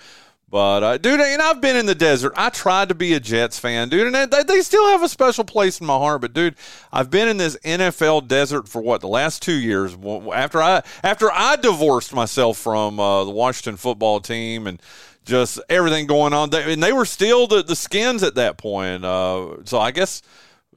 [0.52, 2.34] But uh, dude, and I've been in the desert.
[2.36, 5.44] I tried to be a Jets fan, dude, and they, they still have a special
[5.44, 6.20] place in my heart.
[6.20, 6.56] But dude,
[6.92, 9.96] I've been in this NFL desert for what the last two years.
[10.34, 14.78] After I after I divorced myself from uh, the Washington football team and
[15.24, 19.06] just everything going on, they, and they were still the, the skins at that point.
[19.06, 20.20] Uh, so I guess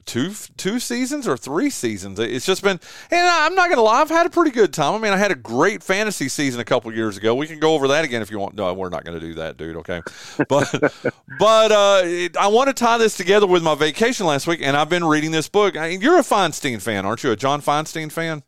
[0.06, 2.20] two two seasons or three seasons.
[2.20, 2.80] It's just been,
[3.12, 4.94] and I'm not gonna lie, I've had a pretty good time.
[4.94, 7.36] I mean, I had a great fantasy season a couple years ago.
[7.36, 8.56] We can go over that again if you want.
[8.56, 9.76] No, we're not gonna do that, dude.
[9.78, 10.02] Okay,
[10.48, 10.72] but
[11.40, 14.78] but uh, it, I want to tie this together with my vacation last week, and
[14.78, 15.78] I've been reading this book.
[15.78, 17.32] I mean, you're a Feinstein fan, aren't you?
[17.32, 18.44] A John Feinstein fan?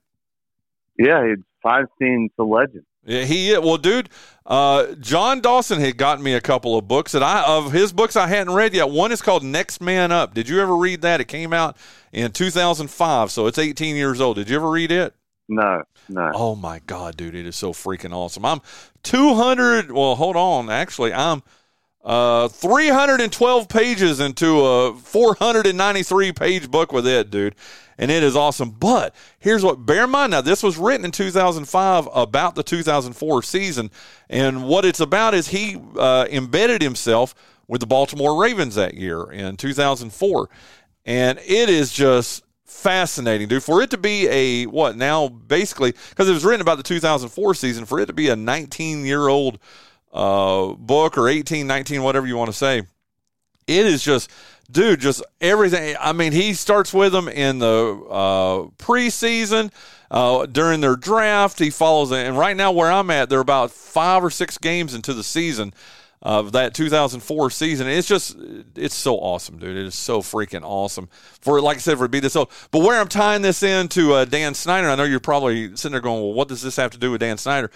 [0.98, 2.86] Yeah, Feinstein's a legend.
[3.08, 4.10] Yeah, he well, dude.
[4.46, 8.16] Uh, John Dawson had gotten me a couple of books that I of his books
[8.16, 8.90] I hadn't read yet.
[8.90, 10.34] One is called Next Man Up.
[10.34, 11.20] Did you ever read that?
[11.22, 11.78] It came out
[12.12, 14.36] in 2005, so it's 18 years old.
[14.36, 15.16] Did you ever read it?
[15.50, 16.32] No, no.
[16.34, 18.46] Oh my god, dude, it is so freaking awesome.
[18.46, 18.62] I'm
[19.04, 19.92] 200.
[19.92, 20.70] Well, hold on.
[20.70, 21.44] Actually, I'm
[22.04, 27.56] uh 312 pages into a 493 page book with it, dude
[27.98, 28.72] and it is awesome.
[28.72, 33.44] But here's what bear in mind now this was written in 2005 about the 2004
[33.44, 33.92] season,
[34.30, 37.34] and what it's about is he uh, embedded himself
[37.68, 40.50] with the Baltimore Ravens that year in 2004,
[41.06, 43.64] and it is just fascinating, dude.
[43.64, 47.56] For it to be a what now basically because it was written about the 2004
[47.56, 49.60] season, for it to be a 19 year old
[50.14, 52.84] uh, book or 18, 19, whatever you want to say,
[53.68, 54.32] it is just
[54.70, 55.96] dude, just everything.
[56.00, 59.72] I mean, he starts with them in the uh, preseason,
[60.12, 61.60] uh, during their draft.
[61.60, 62.26] He follows it.
[62.26, 65.74] And right now, where I'm at, they're about five or six games into the season
[66.22, 67.88] of that 2004 season.
[67.88, 68.36] It's just,
[68.76, 69.78] it's so awesome, dude.
[69.78, 71.10] It is so freaking awesome
[71.42, 72.52] for, like I said, for it to be this old.
[72.72, 76.02] But where I'm tying this into uh, Dan Snyder, I know you're probably sitting there
[76.02, 77.70] going, well, what does this have to do with Dan Snyder?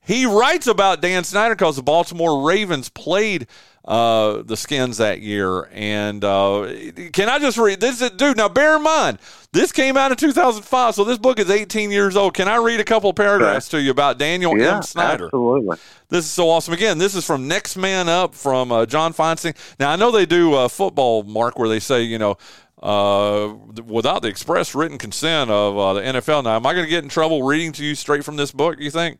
[0.00, 3.46] He writes about Dan Snyder because the Baltimore Ravens played
[3.84, 5.68] uh, the skins that year.
[5.72, 6.72] And uh,
[7.12, 8.08] can I just read this?
[8.10, 9.18] Dude, now bear in mind,
[9.52, 12.34] this came out in 2005, so this book is 18 years old.
[12.34, 14.82] Can I read a couple of paragraphs to you about Daniel yeah, M.
[14.82, 15.24] Snyder?
[15.26, 15.78] Absolutely.
[16.10, 16.74] This is so awesome.
[16.74, 19.56] Again, this is from Next Man Up from uh, John Feinstein.
[19.80, 22.36] Now, I know they do uh, football, Mark, where they say, you know,
[22.82, 23.54] uh,
[23.86, 26.44] without the express written consent of uh, the NFL.
[26.44, 28.78] Now, am I going to get in trouble reading to you straight from this book,
[28.78, 29.18] you think?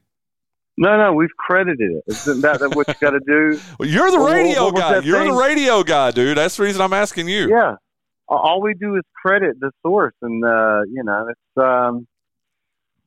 [0.78, 2.04] No, no, we've credited it.
[2.06, 3.60] Isn't that what you got to do?
[3.80, 4.98] well, you're the radio what, what guy.
[5.00, 5.32] You're thing?
[5.32, 6.38] the radio guy, dude.
[6.38, 7.50] That's the reason I'm asking you.
[7.50, 7.76] Yeah.
[8.28, 12.06] All we do is credit the source, and uh, you know, it's um,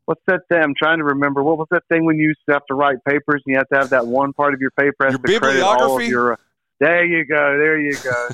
[0.05, 0.61] what's that thing?
[0.61, 1.43] I'm trying to remember.
[1.43, 3.69] What was that thing when you used to have to write papers and you have
[3.69, 6.34] to have that one part of your paper has your to credit all of your.
[6.34, 6.36] Uh,
[6.80, 7.36] there you go.
[7.36, 8.30] There you go.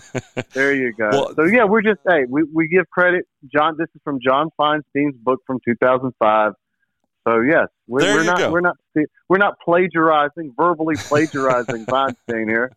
[0.54, 1.10] there you go.
[1.12, 3.26] well, so yeah, we're just hey, we we give credit.
[3.54, 6.54] John, this is from John Feinstein's book from 2005
[7.28, 8.52] so yes, we're, we're not go.
[8.52, 8.78] we're not
[9.30, 12.72] we're not plagiarizing, verbally plagiarizing Feinstein here.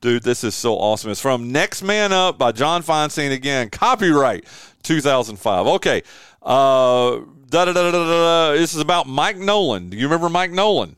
[0.00, 1.10] Dude, this is so awesome.
[1.10, 3.70] It's from Next Man Up by John Feinstein again.
[3.70, 4.44] Copyright
[4.84, 5.66] 2005.
[5.66, 6.02] Okay.
[6.40, 9.90] Uh, da, da, da, da, da, This is about Mike Nolan.
[9.90, 10.94] Do you remember Mike Nolan?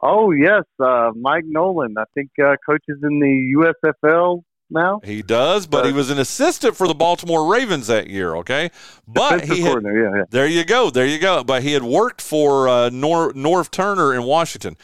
[0.00, 0.62] Oh, yes.
[0.78, 1.94] Uh, Mike Nolan.
[1.98, 5.00] I think uh, coaches in the USFL now.
[5.04, 8.36] He does, but he was an assistant for the Baltimore Ravens that year.
[8.36, 8.70] Okay,
[9.08, 10.24] but he had, yeah, yeah.
[10.30, 11.44] there you go, there you go.
[11.44, 14.76] But he had worked for uh, Nor- Norv Turner in Washington.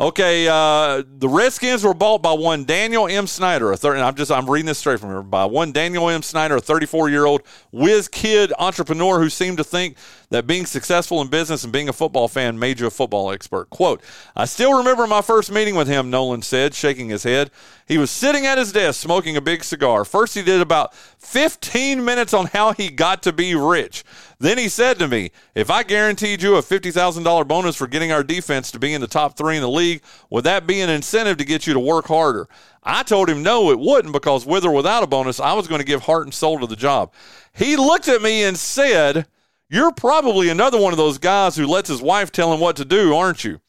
[0.00, 3.26] Okay, uh, the Redskins were bought by one Daniel M.
[3.26, 3.70] Snyder.
[3.70, 5.22] A third, I'm just I'm reading this straight from here.
[5.22, 6.22] By one Daniel M.
[6.22, 9.98] Snyder, a 34 year old whiz kid entrepreneur who seemed to think
[10.30, 13.68] that being successful in business and being a football fan made you a football expert.
[13.68, 14.00] Quote,
[14.34, 17.50] I still remember my first meeting with him, Nolan said, shaking his head.
[17.86, 20.04] He was sitting at his desk smoking a big cigar.
[20.04, 24.04] First, he did about 15 minutes on how he got to be rich.
[24.38, 28.22] Then he said to me, If I guaranteed you a $50,000 bonus for getting our
[28.22, 29.89] defense to be in the top three in the league,
[30.30, 32.48] would that be an incentive to get you to work harder?
[32.82, 35.80] I told him no, it wouldn't, because with or without a bonus, I was going
[35.80, 37.12] to give heart and soul to the job.
[37.52, 39.26] He looked at me and said,
[39.68, 42.84] You're probably another one of those guys who lets his wife tell him what to
[42.84, 43.60] do, aren't you?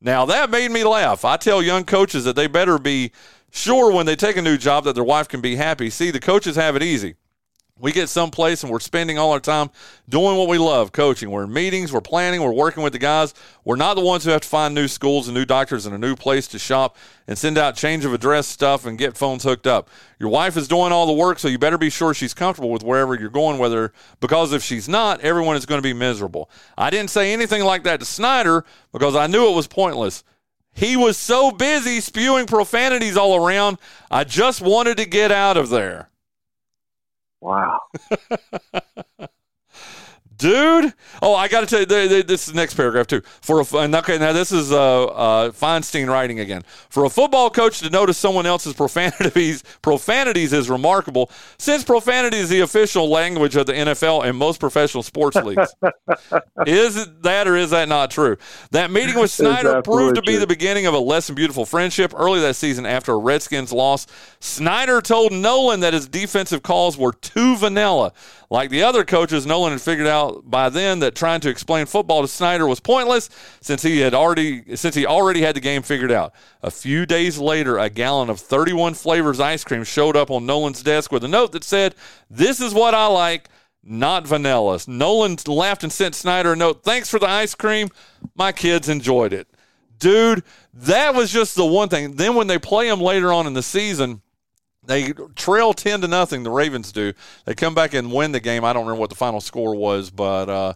[0.00, 1.24] Now, that made me laugh.
[1.24, 3.12] I tell young coaches that they better be
[3.50, 5.90] sure when they take a new job that their wife can be happy.
[5.90, 7.16] See, the coaches have it easy
[7.80, 9.70] we get someplace and we're spending all our time
[10.08, 11.30] doing what we love coaching.
[11.30, 13.34] We're in meetings we're planning we're working with the guys.
[13.64, 15.98] We're not the ones who have to find new schools and new doctors and a
[15.98, 19.66] new place to shop and send out change of address stuff and get phones hooked
[19.66, 19.88] up.
[20.18, 22.82] Your wife is doing all the work so you better be sure she's comfortable with
[22.82, 26.50] wherever you're going whether because if she's not everyone is going to be miserable.
[26.76, 30.24] I didn't say anything like that to snyder because i knew it was pointless.
[30.72, 33.78] He was so busy spewing profanities all around
[34.10, 36.09] i just wanted to get out of there
[37.40, 37.80] Wow.
[40.40, 40.94] dude.
[41.22, 43.20] Oh, I got to tell you, th- th- this is the next paragraph too.
[43.42, 46.62] For a, and okay, now this is uh, uh, Feinstein writing again.
[46.88, 52.48] For a football coach to notice someone else's profanities, profanities is remarkable, since profanity is
[52.48, 55.74] the official language of the NFL and most professional sports leagues.
[56.66, 58.36] is that or is that not true?
[58.70, 60.40] That meeting with Snyder proved to be true.
[60.40, 62.14] the beginning of a less than beautiful friendship.
[62.16, 64.06] Early that season, after a Redskins loss,
[64.40, 68.12] Snyder told Nolan that his defensive calls were too vanilla.
[68.52, 72.22] Like the other coaches, Nolan had figured out by then that trying to explain football
[72.22, 73.28] to Snyder was pointless
[73.60, 76.32] since he had already since he already had the game figured out.
[76.62, 80.82] A few days later, a gallon of 31 flavors ice cream showed up on Nolan's
[80.82, 81.94] desk with a note that said,
[82.30, 83.48] "This is what I like."
[83.82, 84.78] Not vanilla.
[84.86, 86.82] Nolan laughed and sent Snyder a note.
[86.84, 87.88] Thanks for the ice cream.
[88.34, 89.48] My kids enjoyed it.
[89.98, 90.42] Dude,
[90.74, 92.16] that was just the one thing.
[92.16, 94.20] Then when they play them later on in the season,
[94.90, 97.12] they trail 10 to nothing the ravens do.
[97.44, 98.64] They come back and win the game.
[98.64, 100.74] I don't remember what the final score was but uh,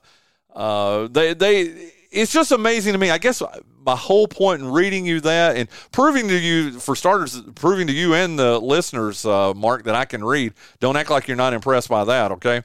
[0.55, 3.11] uh, they they it's just amazing to me.
[3.11, 3.43] I guess
[3.85, 7.93] my whole point in reading you that and proving to you for starters proving to
[7.93, 11.53] you and the listeners uh, mark that i can read don't act like you're not
[11.53, 12.63] impressed by that okay?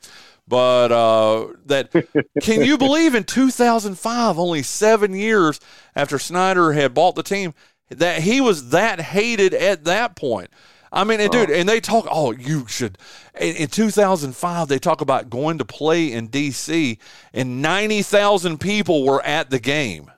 [0.47, 1.91] But uh, that
[2.41, 5.59] can you believe in 2005 only seven years
[5.95, 7.53] after snyder had bought the team
[7.89, 10.49] that he was that hated at that point
[10.91, 12.07] I mean, and dude, and they talk.
[12.09, 12.97] Oh, you should.
[13.39, 16.97] In, in 2005, they talk about going to play in D.C.
[17.33, 20.11] and 90,000 people were at the game.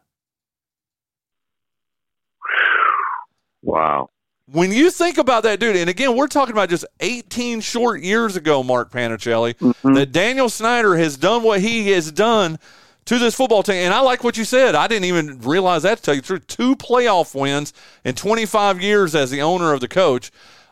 [3.61, 4.09] Wow.
[4.47, 8.35] When you think about that, dude, and again, we're talking about just 18 short years
[8.35, 9.93] ago, Mark Panichelli, Mm-hmm.
[9.93, 12.59] that Daniel Snyder has done what he has done
[13.05, 13.75] to this football team.
[13.75, 14.75] And I like what you said.
[14.75, 16.47] I didn't even realize that to tell you the truth.
[16.47, 17.71] Two playoff wins
[18.03, 20.31] in 25 years as the owner of the coach.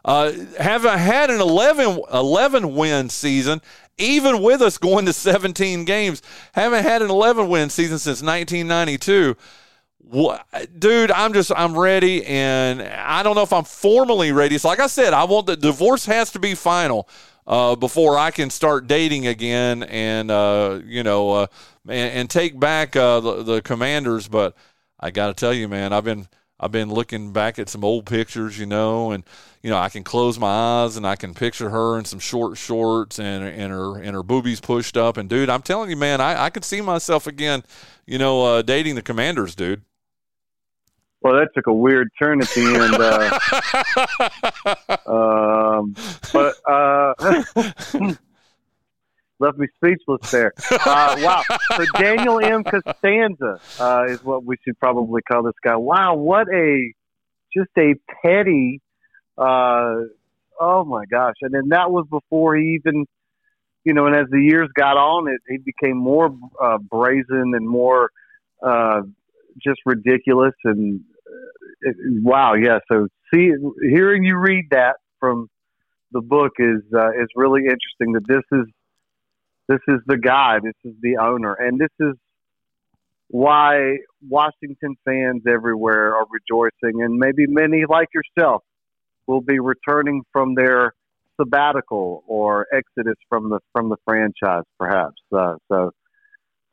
[0.09, 3.61] Uh, have had an 11, 11 win season,
[3.99, 6.23] even with us going to 17 games.
[6.53, 9.37] Haven't had an 11 win season since 1992.
[9.99, 10.47] What,
[10.79, 14.57] dude, I'm just I'm ready, and I don't know if I'm formally ready.
[14.57, 17.07] So, like I said, I want the divorce has to be final
[17.45, 21.47] uh, before I can start dating again, and uh, you know, uh,
[21.87, 24.27] and, and take back uh, the, the Commanders.
[24.27, 24.57] But
[24.99, 26.27] I got to tell you, man, I've been
[26.59, 29.23] I've been looking back at some old pictures, you know, and
[29.63, 32.57] you know I can close my eyes and I can picture her in some short
[32.57, 35.17] shorts and and her and her boobies pushed up.
[35.17, 37.63] And dude, I'm telling you, man, I I could see myself again,
[38.05, 39.83] you know, uh, dating the Commanders, dude.
[41.21, 42.95] Well, that took a weird turn at the end.
[45.05, 45.09] Uh,
[45.79, 45.93] um,
[46.31, 47.13] but uh,
[49.49, 50.53] left me speechless there.
[50.71, 51.43] Uh, wow.
[51.75, 52.63] So Daniel M.
[52.63, 55.75] Costanza uh, is what we should probably call this guy.
[55.75, 56.93] Wow, what a
[57.55, 58.81] just a petty.
[59.37, 60.05] Uh,
[60.59, 61.35] oh my gosh!
[61.41, 63.05] And then that was before he even,
[63.83, 64.05] you know.
[64.05, 68.09] And as the years got on, it he became more uh, brazen and more
[68.61, 69.01] uh,
[69.63, 70.53] just ridiculous.
[70.63, 72.79] And uh, it, wow, yeah.
[72.91, 75.47] So see, hearing you read that from
[76.11, 78.13] the book is uh, is really interesting.
[78.13, 78.65] That this is
[79.69, 82.15] this is the guy, this is the owner, and this is
[83.27, 83.97] why
[84.27, 88.63] Washington fans everywhere are rejoicing, and maybe many like yourself
[89.27, 90.93] will be returning from their
[91.39, 95.21] sabbatical or exodus from the from the franchise, perhaps.
[95.31, 95.91] Uh, so,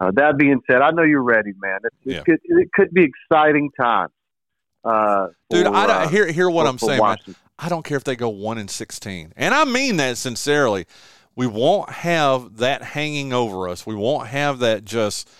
[0.00, 1.80] uh, that being said, I know you're ready, man.
[2.02, 2.16] Yeah.
[2.16, 4.12] it, could, it could be exciting times.
[4.82, 7.02] Uh, Dude, for, I uh, don't, hear hear what I'm saying.
[7.02, 7.18] Man.
[7.58, 10.86] I don't care if they go one and sixteen, and I mean that sincerely.
[11.36, 13.86] We won't have that hanging over us.
[13.86, 15.30] We won't have that just.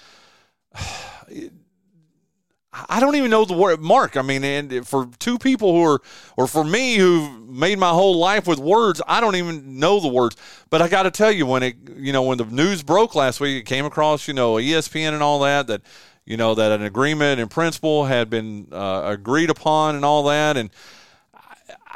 [2.88, 4.18] I don't even know the word, Mark.
[4.18, 6.02] I mean, and for two people who are,
[6.36, 10.08] or for me who made my whole life with words, I don't even know the
[10.08, 10.36] words.
[10.68, 13.40] But I got to tell you, when it, you know, when the news broke last
[13.40, 15.80] week, it came across, you know, ESPN and all that, that,
[16.26, 20.58] you know, that an agreement in principle had been uh, agreed upon and all that,
[20.58, 20.68] and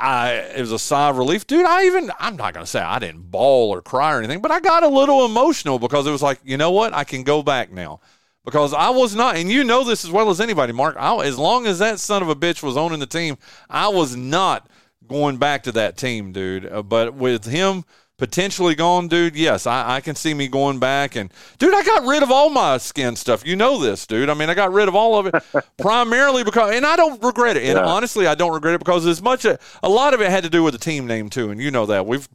[0.00, 1.66] I it was a sigh of relief, dude.
[1.66, 4.60] I even I'm not gonna say I didn't bawl or cry or anything, but I
[4.60, 7.70] got a little emotional because it was like, you know what, I can go back
[7.70, 8.00] now
[8.44, 10.96] because I was not, and you know this as well as anybody, Mark.
[10.98, 13.36] I, as long as that son of a bitch was owning the team,
[13.68, 14.68] I was not
[15.06, 16.66] going back to that team, dude.
[16.66, 17.84] Uh, but with him
[18.20, 21.16] potentially gone, dude, yes, I, I can see me going back.
[21.16, 23.44] And dude, I got rid of all my skin stuff.
[23.46, 24.28] You know this, dude.
[24.30, 25.34] I mean, I got rid of all of it
[25.78, 27.64] primarily because, and I don't regret it.
[27.64, 27.86] And Yeah.
[27.86, 30.50] honestly, I don't regret it because as much a, a lot of it had to
[30.50, 32.28] do with the team name too, and you know that we've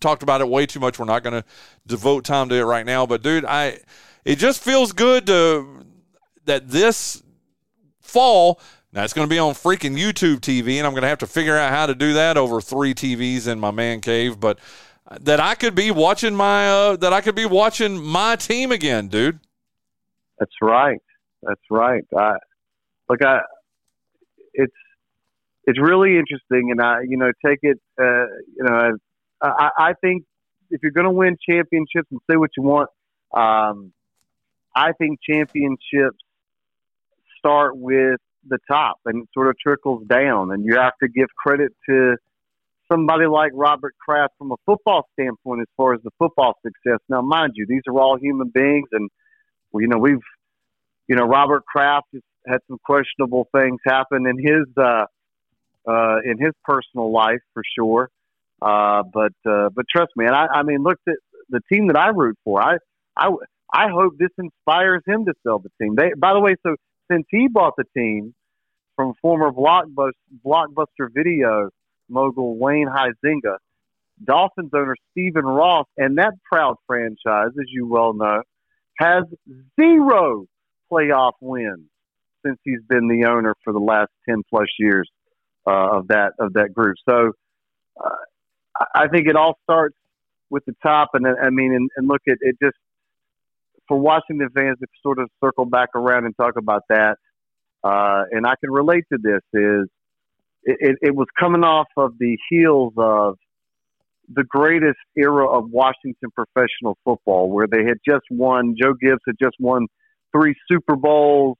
[0.00, 0.98] talked about it way too much.
[0.98, 1.44] We're not going to
[1.86, 3.80] devote time to it right now, but dude, I
[4.24, 5.84] it just feels good to
[6.44, 7.20] that this
[8.00, 8.60] fall.
[8.92, 11.26] Now it's going to be on freaking YouTube TV, and I'm going to have to
[11.26, 14.38] figure out how to do that over three TVs in my man cave.
[14.38, 14.58] But
[15.20, 19.08] that I could be watching my uh, that I could be watching my team again,
[19.08, 19.40] dude.
[20.38, 21.00] That's right.
[21.42, 22.04] That's right.
[22.16, 22.34] I,
[23.08, 23.40] look, I
[24.54, 24.72] it's
[25.64, 27.78] it's really interesting, and I you know take it.
[28.00, 28.96] Uh, you know,
[29.40, 30.24] I, I think
[30.70, 32.88] if you're going to win championships and say what you want,
[33.34, 33.92] um,
[34.74, 36.18] I think championships
[37.38, 41.28] start with the top and it sort of trickles down, and you have to give
[41.36, 42.16] credit to
[42.92, 46.98] somebody like Robert Kraft from a football standpoint as far as the football success.
[47.08, 49.08] Now, mind you, these are all human beings, and
[49.74, 50.18] you know we've,
[51.08, 55.06] you know, Robert Kraft has had some questionable things happen in his uh,
[55.88, 58.08] uh, in his personal life for sure.
[58.60, 61.16] Uh, but uh, but trust me, and I, I mean, look at
[61.48, 62.62] the team that I root for.
[62.62, 62.76] I
[63.16, 63.30] I
[63.72, 65.96] I hope this inspires him to sell the team.
[65.96, 66.76] They, by the way, so
[67.10, 68.34] since he bought the team
[68.96, 70.12] from former blockbuster
[70.44, 71.70] blockbuster video
[72.12, 73.56] mogul Wayne Huizenga,
[74.22, 78.42] Dolphins owner Stephen Ross, and that proud franchise, as you well know,
[78.98, 79.24] has
[79.80, 80.44] zero
[80.90, 81.88] playoff wins
[82.44, 85.08] since he's been the owner for the last ten plus years
[85.66, 86.96] uh, of that of that group.
[87.08, 87.32] So
[88.02, 88.16] uh,
[88.94, 89.96] I think it all starts
[90.50, 92.76] with the top, and I mean, and, and look at it just
[93.88, 97.16] for Washington fans to sort of circle back around and talk about that.
[97.82, 99.88] Uh, and I can relate to this is
[100.64, 103.36] it, it, was coming off of the heels of
[104.32, 108.74] the greatest era of Washington professional football, where they had just won.
[108.80, 109.86] Joe Gibbs had just won
[110.34, 111.58] three Super Bowls.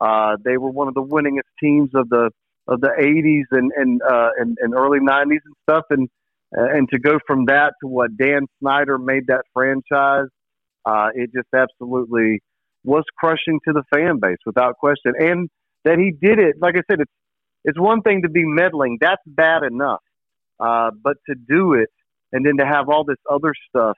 [0.00, 2.30] Uh, they were one of the winningest teams of the
[2.68, 5.84] of the 80s and and uh, and, and early 90s and stuff.
[5.90, 6.08] And
[6.52, 10.28] and to go from that to what Dan Snyder made that franchise,
[10.84, 12.40] uh, it just absolutely
[12.84, 15.12] was crushing to the fan base without question.
[15.18, 15.48] And
[15.84, 17.12] that he did it, like I said, it's
[17.66, 20.00] it's one thing to be meddling, that's bad enough,
[20.60, 21.90] uh, but to do it
[22.32, 23.96] and then to have all this other stuff,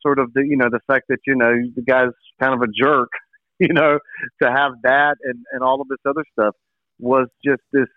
[0.00, 2.72] sort of the you know the fact that you know the guy's kind of a
[2.72, 3.10] jerk,
[3.58, 3.98] you know,
[4.40, 6.54] to have that and and all of this other stuff
[6.98, 7.88] was just this.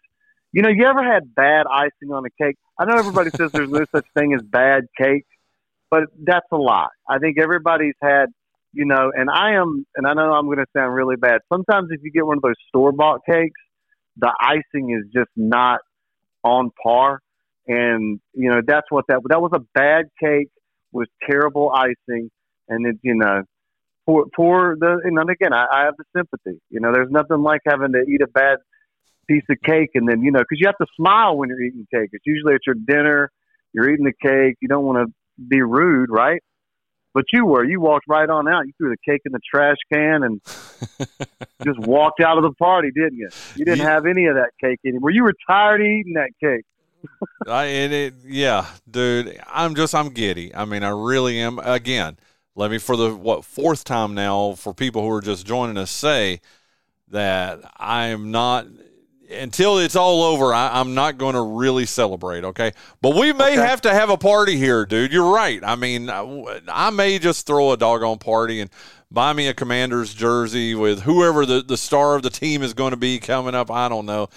[0.51, 2.55] You know, you ever had bad icing on a cake?
[2.79, 5.25] I know everybody says there's no such thing as bad cake,
[5.91, 6.87] but that's a lie.
[7.09, 8.27] I think everybody's had,
[8.71, 11.41] you know, and I am, and I know I'm going to sound really bad.
[11.51, 13.59] Sometimes if you get one of those store bought cakes,
[14.17, 15.79] the icing is just not
[16.43, 17.19] on par,
[17.67, 20.49] and you know that's what that that was a bad cake
[20.91, 22.29] with terrible icing,
[22.69, 23.43] and it you know.
[24.05, 26.61] For, for the and again, I, I have the sympathy.
[26.69, 28.59] You know, there's nothing like having to eat a bad
[29.27, 31.87] piece of cake and then you know because you have to smile when you're eating
[31.93, 33.31] cake it's usually at your dinner
[33.73, 35.13] you're eating the cake you don't want to
[35.47, 36.41] be rude right
[37.15, 37.63] but you were.
[37.63, 38.67] You walked right on out.
[38.67, 40.41] You threw the cake in the trash can and
[41.63, 43.29] just walked out of the party didn't you?
[43.55, 46.65] You didn't have any of that cake anymore you were tired of eating that cake?
[47.47, 50.53] I and it yeah dude I'm just I'm giddy.
[50.53, 51.57] I mean I really am.
[51.59, 52.17] Again
[52.53, 55.91] let me for the what fourth time now for people who are just joining us
[55.91, 56.41] say
[57.07, 58.67] that I am not
[59.29, 62.43] until it's all over, I, am not going to really celebrate.
[62.43, 62.71] Okay,
[63.01, 63.55] but we may okay.
[63.55, 65.11] have to have a party here, dude.
[65.11, 65.63] You're right.
[65.63, 68.69] I mean, I, I, may just throw a doggone party and
[69.11, 72.91] buy me a Commanders jersey with whoever the the star of the team is going
[72.91, 73.71] to be coming up.
[73.71, 74.29] I don't know,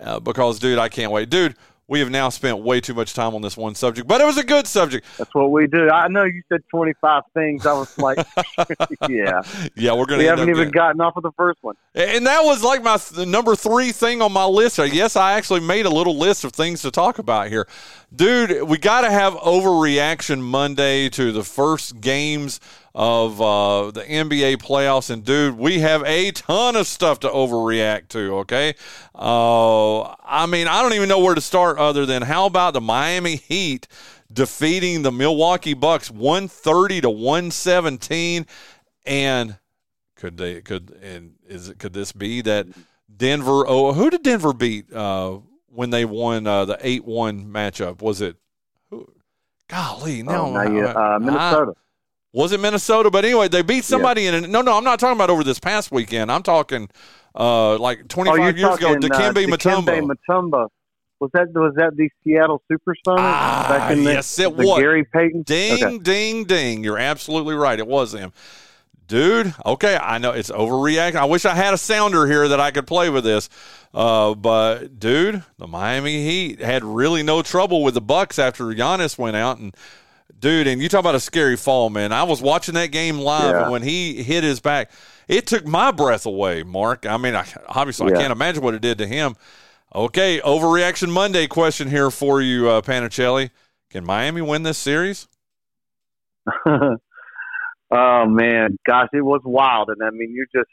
[0.00, 1.54] uh, because dude, I can't wait, dude
[1.88, 4.36] we have now spent way too much time on this one subject, but it was
[4.36, 5.06] a good subject.
[5.16, 5.88] That's what we do.
[5.88, 7.64] I know you said 25 things.
[7.64, 8.18] I was like,
[9.08, 9.40] yeah.
[9.74, 10.72] Yeah, we're going to We haven't even getting...
[10.72, 11.76] gotten off of the first one.
[11.94, 14.78] And that was like my th- number three thing on my list.
[14.78, 17.66] Yes, I actually made a little list of things to talk about here.
[18.14, 22.60] Dude, we got to have overreaction Monday to the first games
[22.98, 25.08] of uh, the NBA playoffs.
[25.08, 28.38] And dude, we have a ton of stuff to overreact to.
[28.38, 28.74] Okay,
[29.14, 32.80] uh, I mean, I don't even know where to start other than how about the
[32.80, 33.86] Miami Heat
[34.30, 38.46] defeating the Milwaukee Bucks one thirty to one seventeen,
[39.06, 39.58] and
[40.16, 42.66] could they could and is it could this be that
[43.16, 43.64] Denver?
[43.64, 45.38] Oh, who did Denver beat uh,
[45.68, 48.02] when they won uh, the eight one matchup?
[48.02, 48.36] Was it?
[49.68, 51.74] Golly, no, oh, now you, uh, Minnesota.
[51.76, 51.87] I,
[52.32, 53.10] was it Minnesota?
[53.10, 54.36] But anyway, they beat somebody yeah.
[54.36, 54.50] in.
[54.50, 56.30] No, no, I'm not talking about over this past weekend.
[56.30, 56.88] I'm talking
[57.34, 59.08] uh, like 25 oh, years talking, ago.
[59.08, 60.12] Dikembe uh, Mutombo.
[60.28, 60.68] Mutombo.
[61.20, 64.78] Was that was that the Seattle Supersonics ah, back in the, yes, it the was.
[64.78, 65.42] Gary Payton?
[65.42, 65.98] Ding, okay.
[65.98, 66.84] ding, ding.
[66.84, 67.78] You're absolutely right.
[67.78, 68.32] It was him.
[69.08, 71.16] Dude, okay, I know it's overreacting.
[71.16, 73.48] I wish I had a sounder here that I could play with this.
[73.92, 79.18] Uh, but dude, the Miami Heat had really no trouble with the Bucks after Giannis
[79.18, 79.74] went out and
[80.38, 82.12] dude, and you talk about a scary fall, man.
[82.12, 83.62] I was watching that game live, yeah.
[83.62, 84.90] and when he hit his back,
[85.26, 87.06] it took my breath away, Mark.
[87.06, 88.18] I mean, I, obviously, yeah.
[88.18, 89.36] I can't imagine what it did to him.
[89.94, 93.50] Okay, overreaction Monday question here for you, uh, Panichelli.
[93.90, 95.28] Can Miami win this series?
[96.66, 100.70] oh man, gosh, it was wild, and I mean, you're just,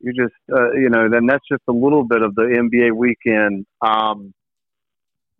[0.00, 3.66] you're just, uh, you know, then that's just a little bit of the NBA weekend.
[3.80, 4.32] Um,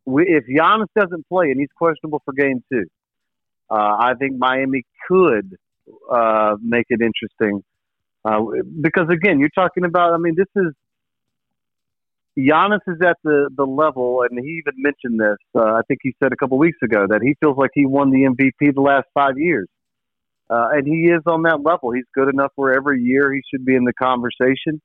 [0.05, 2.87] we, if Giannis doesn't play and he's questionable for Game Two,
[3.71, 5.57] uh, I think Miami could
[6.11, 7.63] uh, make it interesting
[8.25, 8.41] uh,
[8.81, 10.13] because again, you're talking about.
[10.13, 10.73] I mean, this is
[12.39, 15.39] Giannis is at the the level, and he even mentioned this.
[15.55, 18.11] Uh, I think he said a couple weeks ago that he feels like he won
[18.11, 19.69] the MVP the last five years,
[20.51, 21.93] uh, and he is on that level.
[21.93, 24.81] He's good enough where every year he should be in the conversation.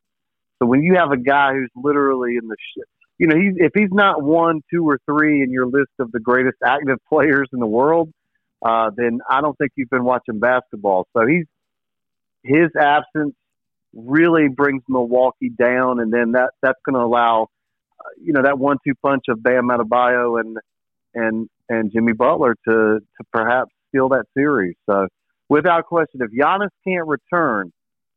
[0.60, 2.86] So when you have a guy who's literally in the shit,
[3.18, 6.20] you know, he's, if he's not one, two, or three in your list of the
[6.20, 8.10] greatest active players in the world,
[8.64, 11.08] uh, then I don't think you've been watching basketball.
[11.16, 11.46] So he's
[12.44, 13.36] his absence
[13.94, 17.48] really brings Milwaukee down, and then that that's going to allow,
[18.00, 20.58] uh, you know, that one-two punch of Bam Adebayo and
[21.14, 24.76] and and Jimmy Butler to to perhaps steal that series.
[24.90, 25.08] So,
[25.50, 27.72] without question, if Giannis can't return,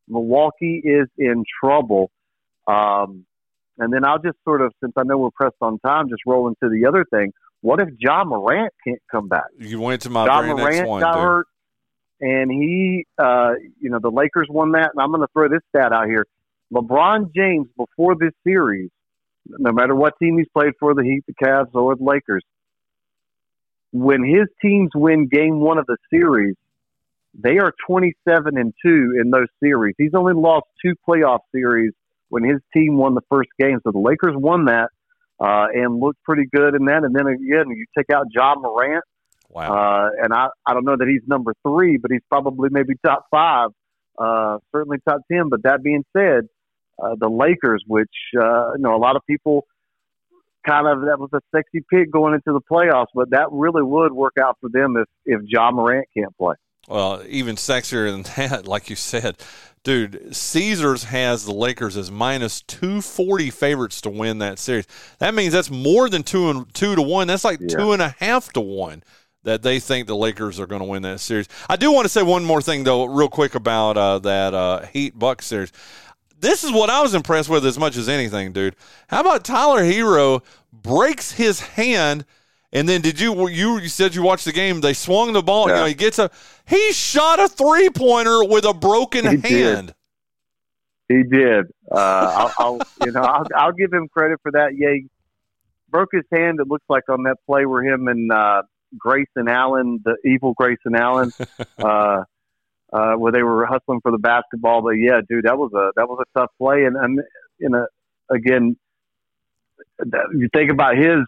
[0.07, 2.09] Milwaukee is in trouble.
[2.67, 3.25] Um,
[3.77, 6.47] and then I'll just sort of, since I know we're pressed on time, just roll
[6.47, 7.31] into the other thing.
[7.61, 9.45] What if Ja Morant can't come back?
[9.57, 11.23] You went to my very Morant one, got dude.
[11.23, 11.47] hurt,
[12.21, 14.91] and he, uh, you know, the Lakers won that.
[14.93, 16.25] And I'm going to throw this stat out here:
[16.73, 18.89] LeBron James before this series,
[19.47, 22.43] no matter what team he's played for, the Heat, the Cavs, or the Lakers,
[23.91, 26.55] when his teams win Game One of the series,
[27.33, 29.95] they are 27 and two in those series.
[29.97, 31.93] He's only lost two playoff series
[32.29, 33.79] when his team won the first game.
[33.83, 34.89] So the Lakers won that
[35.39, 37.03] uh, and looked pretty good in that.
[37.03, 39.03] And then again, you take out Ja Morant.
[39.49, 39.73] Wow.
[39.73, 43.25] Uh, and I, I don't know that he's number three, but he's probably maybe top
[43.31, 43.69] five,
[44.17, 45.49] uh, certainly top 10.
[45.49, 46.47] But that being said,
[47.01, 49.65] uh, the Lakers, which, uh, you know, a lot of people
[50.67, 54.11] kind of, that was a sexy pick going into the playoffs, but that really would
[54.11, 56.55] work out for them if, if Ja Morant can't play.
[56.87, 59.37] Well, even sexier than that, like you said,
[59.83, 60.35] dude.
[60.35, 64.87] Caesars has the Lakers as minus two forty favorites to win that series.
[65.19, 67.27] That means that's more than two and two to one.
[67.27, 69.03] That's like two and a half to one
[69.43, 71.47] that they think the Lakers are going to win that series.
[71.69, 74.85] I do want to say one more thing though, real quick about uh, that uh,
[74.87, 75.71] Heat Bucks series.
[76.39, 78.75] This is what I was impressed with as much as anything, dude.
[79.07, 82.25] How about Tyler Herro breaks his hand?
[82.73, 84.81] And then did you you, you said you watched the game?
[84.81, 85.69] They swung the ball.
[85.69, 86.29] You know, he gets a
[86.67, 89.75] he shot a three pointer with a broken He did.
[89.75, 89.95] hand.
[91.07, 91.67] He did.
[91.89, 94.75] Uh, I'll, I'll, you know, I'll, I'll give him credit for that.
[94.75, 95.05] Yeah, he
[95.89, 96.59] broke his hand.
[96.59, 98.63] It looks like on that play where him and uh,
[98.97, 101.31] Grayson Allen, the evil Grayson Allen,
[101.79, 102.23] uh,
[102.91, 104.81] uh, where they were hustling for the basketball.
[104.81, 106.83] But yeah, dude, that was a that was a tough play.
[106.83, 107.21] And and
[107.57, 107.87] you know,
[108.29, 108.75] again,
[109.99, 111.19] that, you think about his.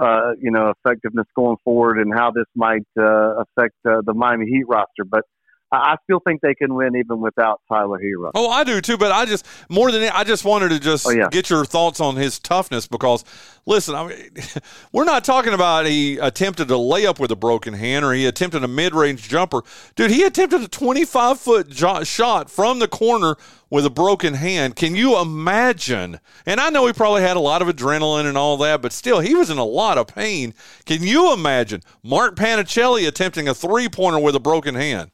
[0.00, 4.46] Uh, you know, effectiveness going forward and how this might uh, affect uh, the Miami
[4.46, 5.04] Heat roster.
[5.04, 5.24] But
[5.72, 8.30] I, still think they can win even without Tyler Herro.
[8.34, 11.10] Oh, I do too, but I just more than I just wanted to just Oh,
[11.10, 11.28] yeah.
[11.30, 13.24] get your thoughts on his toughness because
[13.66, 14.30] listen, I mean,
[14.92, 18.64] we're not talking about he attempted a layup with a broken hand or he attempted
[18.64, 19.62] a mid-range jumper.
[19.94, 23.36] Dude, he attempted a 25-foot jo- shot from the corner
[23.70, 24.74] with a broken hand.
[24.74, 26.18] Can you imagine?
[26.46, 29.20] And I know he probably had a lot of adrenaline and all that, but still
[29.20, 30.52] he was in a lot of pain.
[30.86, 35.12] Can you imagine Mark Panichelli attempting a three-pointer with a broken hand?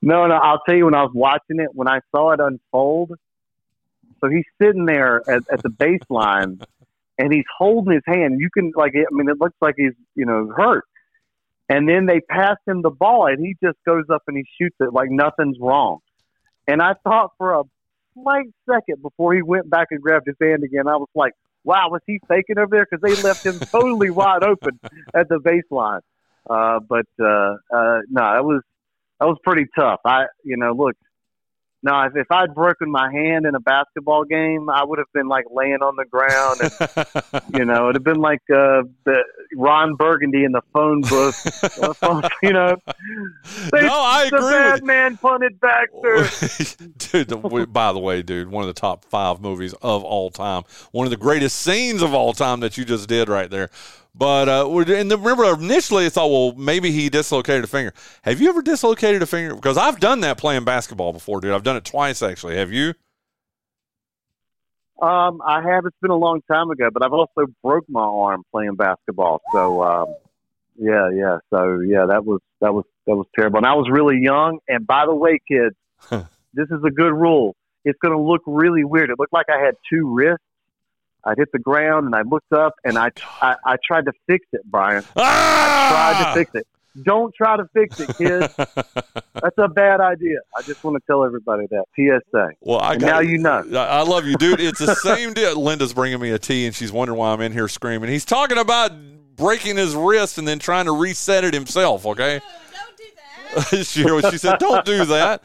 [0.00, 3.12] No, no, I'll tell you when I was watching it, when I saw it unfold.
[4.20, 6.62] So he's sitting there at, at the baseline
[7.18, 8.40] and he's holding his hand.
[8.40, 10.84] You can, like, I mean, it looks like he's, you know, hurt.
[11.68, 14.76] And then they pass him the ball and he just goes up and he shoots
[14.80, 15.98] it like nothing's wrong.
[16.66, 17.62] And I thought for a
[18.14, 21.32] slight second before he went back and grabbed his hand again, I was like,
[21.64, 22.86] wow, was he faking over there?
[22.90, 24.78] Because they left him totally wide open
[25.14, 26.00] at the baseline.
[26.48, 28.62] Uh, but uh, uh, no, that was
[29.20, 30.00] that was pretty tough.
[30.04, 30.96] I, you know, look,
[31.80, 35.28] no, if, if I'd broken my hand in a basketball game, I would have been
[35.28, 39.22] like laying on the ground, and you know, it'd have been like uh, the
[39.54, 41.36] Ron Burgundy in the phone book,
[42.42, 42.76] you know.
[43.70, 46.74] They, No, I the agree bad man punted Baxter.
[46.98, 50.64] dude, the, by the way, dude, one of the top five movies of all time.
[50.90, 53.70] One of the greatest scenes of all time that you just did right there.
[54.18, 57.92] But uh, and remember, initially I thought, well, maybe he dislocated a finger.
[58.22, 59.54] Have you ever dislocated a finger?
[59.54, 61.52] Because I've done that playing basketball before, dude.
[61.52, 62.56] I've done it twice actually.
[62.56, 62.94] Have you?
[65.00, 65.86] Um, I have.
[65.86, 69.40] It's been a long time ago, but I've also broke my arm playing basketball.
[69.52, 70.14] So, um,
[70.76, 71.38] yeah, yeah.
[71.50, 73.58] So, yeah, that was that was that was terrible.
[73.58, 74.58] And I was really young.
[74.66, 75.76] And by the way, kids,
[76.52, 77.54] this is a good rule.
[77.84, 79.10] It's going to look really weird.
[79.10, 80.42] It looked like I had two wrists.
[81.24, 83.10] I hit the ground and I looked up and I
[83.40, 85.04] I, I tried to fix it, Bryan.
[85.16, 85.88] I ah!
[85.90, 86.66] tried to fix it.
[87.02, 88.54] Don't try to fix it, kids.
[88.56, 90.38] That's a bad idea.
[90.56, 91.84] I just want to tell everybody that.
[91.94, 92.50] PSA.
[92.60, 93.64] Well, I got, now you know.
[93.72, 94.60] I I love you, dude.
[94.60, 95.60] It's the same deal.
[95.60, 98.10] Linda's bringing me a tea, and she's wondering why I'm in here screaming.
[98.10, 98.92] He's talking about
[99.36, 102.04] breaking his wrist and then trying to reset it himself.
[102.06, 102.40] Okay.
[102.40, 102.96] Don't
[103.70, 105.42] do she, she said, "Don't do that."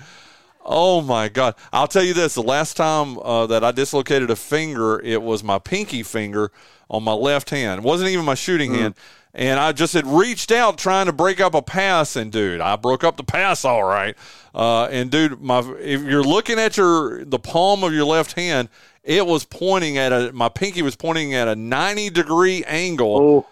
[0.66, 1.56] Oh my God!
[1.72, 5.44] I'll tell you this: the last time uh, that I dislocated a finger, it was
[5.44, 6.52] my pinky finger
[6.90, 7.80] on my left hand.
[7.80, 8.96] It wasn't even my shooting hand,
[9.34, 12.76] and I just had reached out trying to break up a pass, and dude, I
[12.76, 14.16] broke up the pass all right.
[14.54, 18.70] Uh, and dude, my if you're looking at your the palm of your left hand,
[19.04, 23.18] it was pointing at a my pinky was pointing at a 90 degree angle.
[23.18, 23.48] Oh,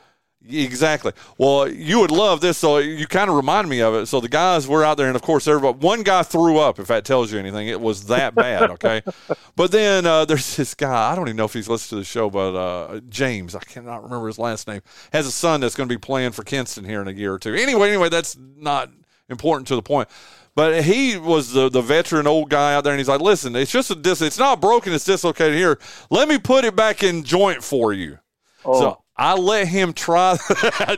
[0.50, 1.12] Exactly.
[1.38, 2.58] Well, you would love this.
[2.58, 4.08] So you kind of remind me of it.
[4.08, 5.78] So the guys were out there, and of course, everybody.
[5.78, 6.80] One guy threw up.
[6.80, 8.72] If that tells you anything, it was that bad.
[8.72, 9.04] Okay.
[9.56, 11.12] but then uh, there's this guy.
[11.12, 13.54] I don't even know if he's listened to the show, but uh, James.
[13.56, 14.82] I cannot remember his last name.
[15.14, 17.40] Has a son that's going to be playing for Kinston here in a year or
[17.40, 17.54] two.
[17.54, 18.90] Anyway, anyway, that's not
[19.30, 20.10] important to the point.
[20.56, 23.72] But he was the, the veteran old guy out there, and he's like, "Listen, it's
[23.72, 24.22] just a dis.
[24.22, 24.92] It's not broken.
[24.92, 25.80] It's dislocated here.
[26.10, 28.18] Let me put it back in joint for you."
[28.66, 28.80] oh.
[28.80, 30.36] So I let him try.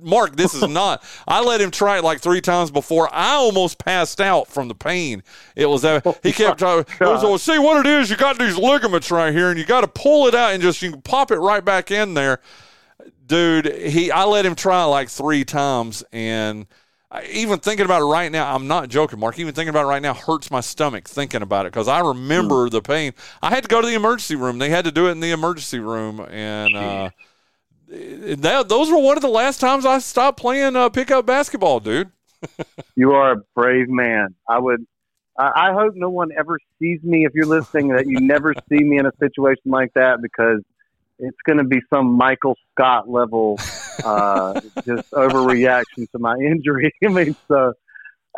[0.00, 1.02] Mark, this is not.
[1.26, 3.12] I let him try it like three times before.
[3.12, 5.24] I almost passed out from the pain.
[5.56, 6.80] It was that he kept trying.
[6.80, 8.10] It was, see what it is.
[8.10, 10.82] You got these ligaments right here, and you got to pull it out and just
[10.82, 12.40] you can pop it right back in there,
[13.26, 13.74] dude.
[13.74, 16.68] He, I let him try it like three times, and
[17.10, 19.36] I, even thinking about it right now, I'm not joking, Mark.
[19.40, 22.68] Even thinking about it right now hurts my stomach thinking about it because I remember
[22.70, 23.14] the pain.
[23.42, 24.58] I had to go to the emergency room.
[24.58, 26.76] They had to do it in the emergency room, and.
[26.76, 27.10] uh
[27.88, 32.10] that, those were one of the last times I stopped playing uh, pickup basketball, dude.
[32.96, 34.36] You are a brave man.
[34.48, 34.86] I would.
[35.36, 37.24] I, I hope no one ever sees me.
[37.24, 40.60] If you're listening, that you never see me in a situation like that because
[41.18, 43.58] it's going to be some Michael Scott level,
[44.04, 46.92] uh, just overreaction to my injury.
[47.04, 47.72] I mean, so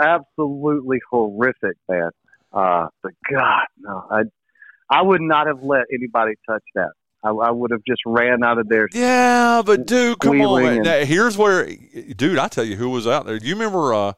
[0.01, 2.11] absolutely horrific, man.
[2.53, 4.22] Uh, but God, no, I,
[4.88, 6.92] I would not have let anybody touch that.
[7.27, 8.89] I, I would have just ran out of there.
[8.93, 10.64] Yeah, but dude, come on.
[10.64, 11.68] And- Now, here's where,
[12.16, 13.39] dude, I tell you who was out there.
[13.39, 13.93] Do you remember?
[13.95, 14.12] Uh,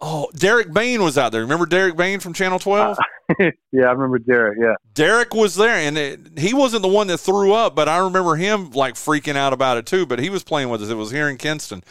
[0.00, 1.40] oh, Derek Bain was out there.
[1.42, 2.98] Remember Derek Bain from Channel 12?
[3.38, 3.48] yeah,
[3.86, 4.58] I remember Derek.
[4.60, 4.74] Yeah.
[4.94, 8.36] Derek was there, and it, he wasn't the one that threw up, but I remember
[8.36, 10.06] him like freaking out about it too.
[10.06, 10.88] But he was playing with us.
[10.90, 11.82] It was here in Kinston.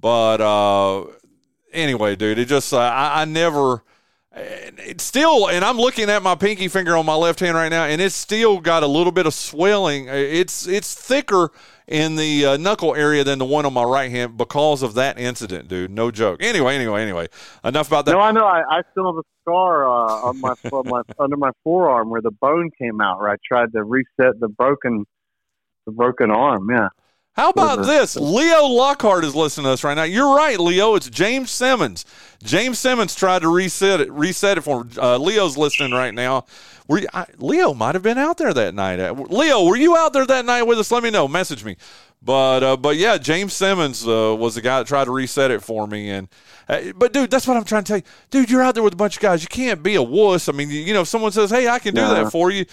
[0.00, 1.04] But uh,
[1.72, 3.82] anyway, dude, it just uh, I, I never.
[4.34, 7.84] It's still, and I'm looking at my pinky finger on my left hand right now,
[7.84, 10.06] and it's still got a little bit of swelling.
[10.08, 11.50] It's it's thicker
[11.86, 15.18] in the uh, knuckle area than the one on my right hand because of that
[15.18, 15.90] incident, dude.
[15.90, 16.42] No joke.
[16.42, 17.28] Anyway, anyway, anyway.
[17.64, 18.12] Enough about that.
[18.12, 18.44] No, I know.
[18.44, 20.54] I, I still have a scar uh, on my,
[20.84, 23.18] my under my forearm where the bone came out.
[23.18, 25.06] Where I tried to reset the broken
[25.86, 26.68] the broken arm.
[26.70, 26.88] Yeah.
[27.38, 28.16] How about this?
[28.16, 30.02] Leo Lockhart is listening to us right now.
[30.02, 30.96] You're right, Leo.
[30.96, 32.04] It's James Simmons.
[32.42, 34.10] James Simmons tried to reset it.
[34.10, 34.88] Reset it for.
[34.96, 36.46] Uh, Leo's listening right now.
[36.88, 38.98] Were you, I, Leo might have been out there that night.
[38.98, 40.90] Uh, Leo, were you out there that night with us?
[40.90, 41.28] Let me know.
[41.28, 41.76] Message me.
[42.20, 45.62] But uh, but yeah, James Simmons uh, was the guy that tried to reset it
[45.62, 46.10] for me.
[46.10, 46.28] And
[46.68, 48.50] uh, but dude, that's what I'm trying to tell you, dude.
[48.50, 49.42] You're out there with a bunch of guys.
[49.42, 50.48] You can't be a wuss.
[50.48, 52.66] I mean, you, you know, if someone says, "Hey, I can do that for you,"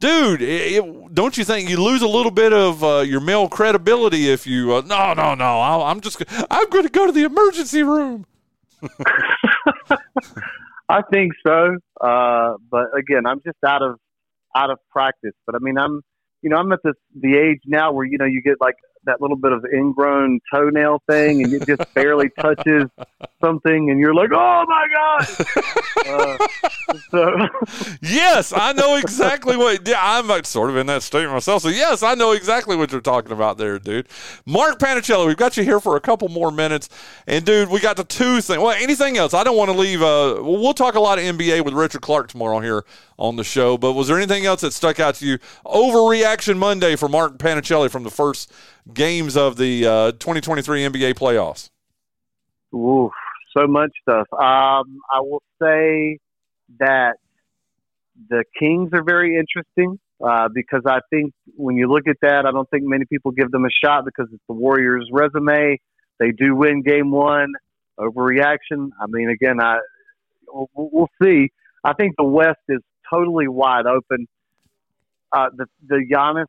[0.00, 3.48] dude, it, it, don't you think you lose a little bit of uh, your male
[3.48, 4.74] credibility if you?
[4.74, 5.60] Uh, no, no, no.
[5.60, 6.22] I'll, I'm just.
[6.50, 8.26] I'm going to go to the emergency room.
[10.88, 11.76] I think so.
[12.00, 13.98] Uh, but again, I'm just out of
[14.54, 15.34] out of practice.
[15.46, 16.02] But I mean, I'm
[16.42, 18.74] you know I'm at this the age now where you know you get like
[19.04, 22.86] that little bit of ingrown toenail thing, and it just barely touches
[23.40, 25.26] something, and you're like, oh my god.
[26.08, 26.38] Uh,
[27.10, 27.48] so
[28.02, 29.86] yes, I know exactly what.
[29.86, 31.62] Yeah, I'm sort of in that state myself.
[31.62, 34.08] So yes, I know exactly what you're talking about there, dude.
[34.46, 36.88] Mark Panichelli, we've got you here for a couple more minutes,
[37.26, 38.58] and dude, we got the two things.
[38.58, 39.34] Well, anything else?
[39.34, 40.00] I don't want to leave.
[40.00, 42.84] Uh, well, we'll talk a lot of NBA with Richard Clark tomorrow here
[43.20, 43.76] on the show.
[43.76, 45.38] But was there anything else that stuck out to you?
[45.64, 48.50] Overreaction Monday for Mark Panichelli from the first
[48.92, 51.68] games of the uh, 2023 NBA playoffs.
[52.74, 53.12] Oof,
[53.56, 54.26] so much stuff.
[54.32, 56.18] Um, I will say
[56.78, 57.16] that
[58.28, 62.52] the Kings are very interesting uh, because I think when you look at that, I
[62.52, 65.78] don't think many people give them a shot because it's the Warriors' resume.
[66.18, 67.52] They do win Game One.
[67.98, 68.90] Overreaction.
[69.00, 69.78] I mean, again, I
[70.48, 71.50] we'll, we'll see.
[71.84, 72.80] I think the West is
[73.12, 74.26] totally wide open.
[75.32, 76.46] Uh, the the Giannis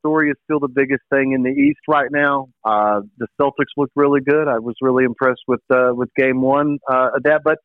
[0.00, 2.48] story is still the biggest thing in the East right now.
[2.64, 4.48] Uh, the Celtics look really good.
[4.48, 7.42] I was really impressed with uh, with Game One uh, of that.
[7.44, 7.58] But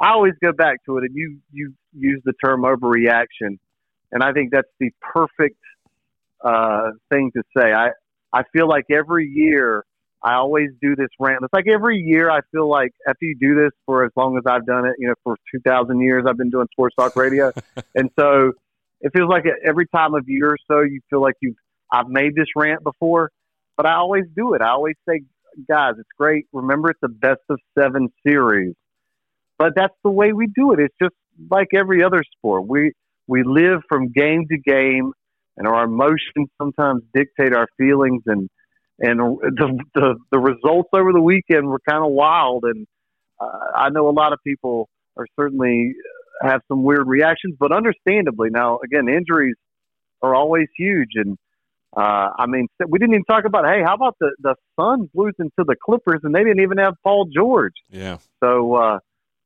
[0.00, 3.58] I always go back to it, and you you use the term overreaction,
[4.10, 5.58] and I think that's the perfect
[6.44, 7.72] uh, thing to say.
[7.72, 7.90] I
[8.32, 9.84] I feel like every year
[10.24, 11.40] I always do this rant.
[11.42, 14.44] It's like every year I feel like after you do this for as long as
[14.46, 17.52] I've done it, you know, for 2,000 years I've been doing sports talk radio.
[17.94, 18.52] and so
[19.00, 21.56] it feels like every time of year or so you feel like you've,
[21.90, 23.30] I've made this rant before,
[23.76, 24.62] but I always do it.
[24.62, 25.22] I always say,
[25.68, 26.46] guys, it's great.
[26.52, 28.74] Remember, it's a best of seven series.
[29.58, 30.78] But that's the way we do it.
[30.78, 31.14] It's just
[31.50, 32.68] like every other sport.
[32.68, 32.92] We,
[33.26, 35.12] we live from game to game
[35.56, 38.48] and our emotions sometimes dictate our feelings and,
[38.98, 42.64] and the, the, the results over the weekend were kind of wild.
[42.64, 42.86] And
[43.40, 45.94] uh, I know a lot of people are certainly
[46.42, 48.48] have some weird reactions, but understandably.
[48.50, 49.56] Now, again, injuries
[50.22, 51.36] are always huge, and
[51.96, 53.66] uh, I mean, we didn't even talk about.
[53.66, 56.94] Hey, how about the the Suns losing to the Clippers, and they didn't even have
[57.02, 57.74] Paul George.
[57.90, 58.18] Yeah.
[58.42, 58.98] So uh,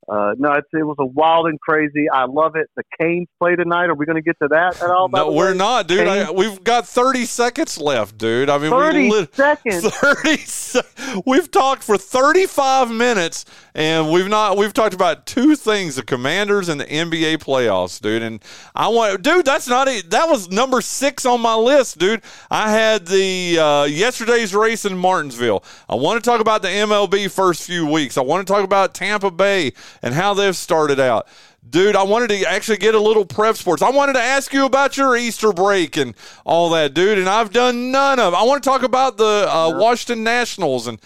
[0.08, 2.08] uh, no, it was a wild and crazy.
[2.08, 2.70] I love it.
[2.76, 3.86] The Canes play tonight.
[3.86, 5.08] Are we going to get to that at all?
[5.08, 6.06] No, we're not, dude.
[6.06, 8.48] I, we've got 30 seconds left, dude.
[8.48, 9.88] I mean, 30 we seconds.
[9.96, 10.82] 30 se-
[11.26, 13.44] We've talked for 35 minutes,
[13.74, 14.56] and we've not.
[14.56, 18.22] We've talked about two things: the Commanders and the NBA playoffs, dude.
[18.22, 18.42] And
[18.74, 19.44] I want, dude.
[19.44, 20.10] That's not it.
[20.10, 22.22] That was number six on my list, dude.
[22.50, 25.64] I had the uh, yesterday's race in Martinsville.
[25.88, 28.16] I want to talk about the MLB first few weeks.
[28.16, 29.72] I want to talk about Tampa Bay
[30.02, 31.26] and how they've started out.
[31.68, 33.82] Dude, I wanted to actually get a little prep sports.
[33.82, 37.52] I wanted to ask you about your Easter break and all that, dude, and I've
[37.52, 38.34] done none of.
[38.34, 41.00] I want to talk about the uh, Washington Nationals and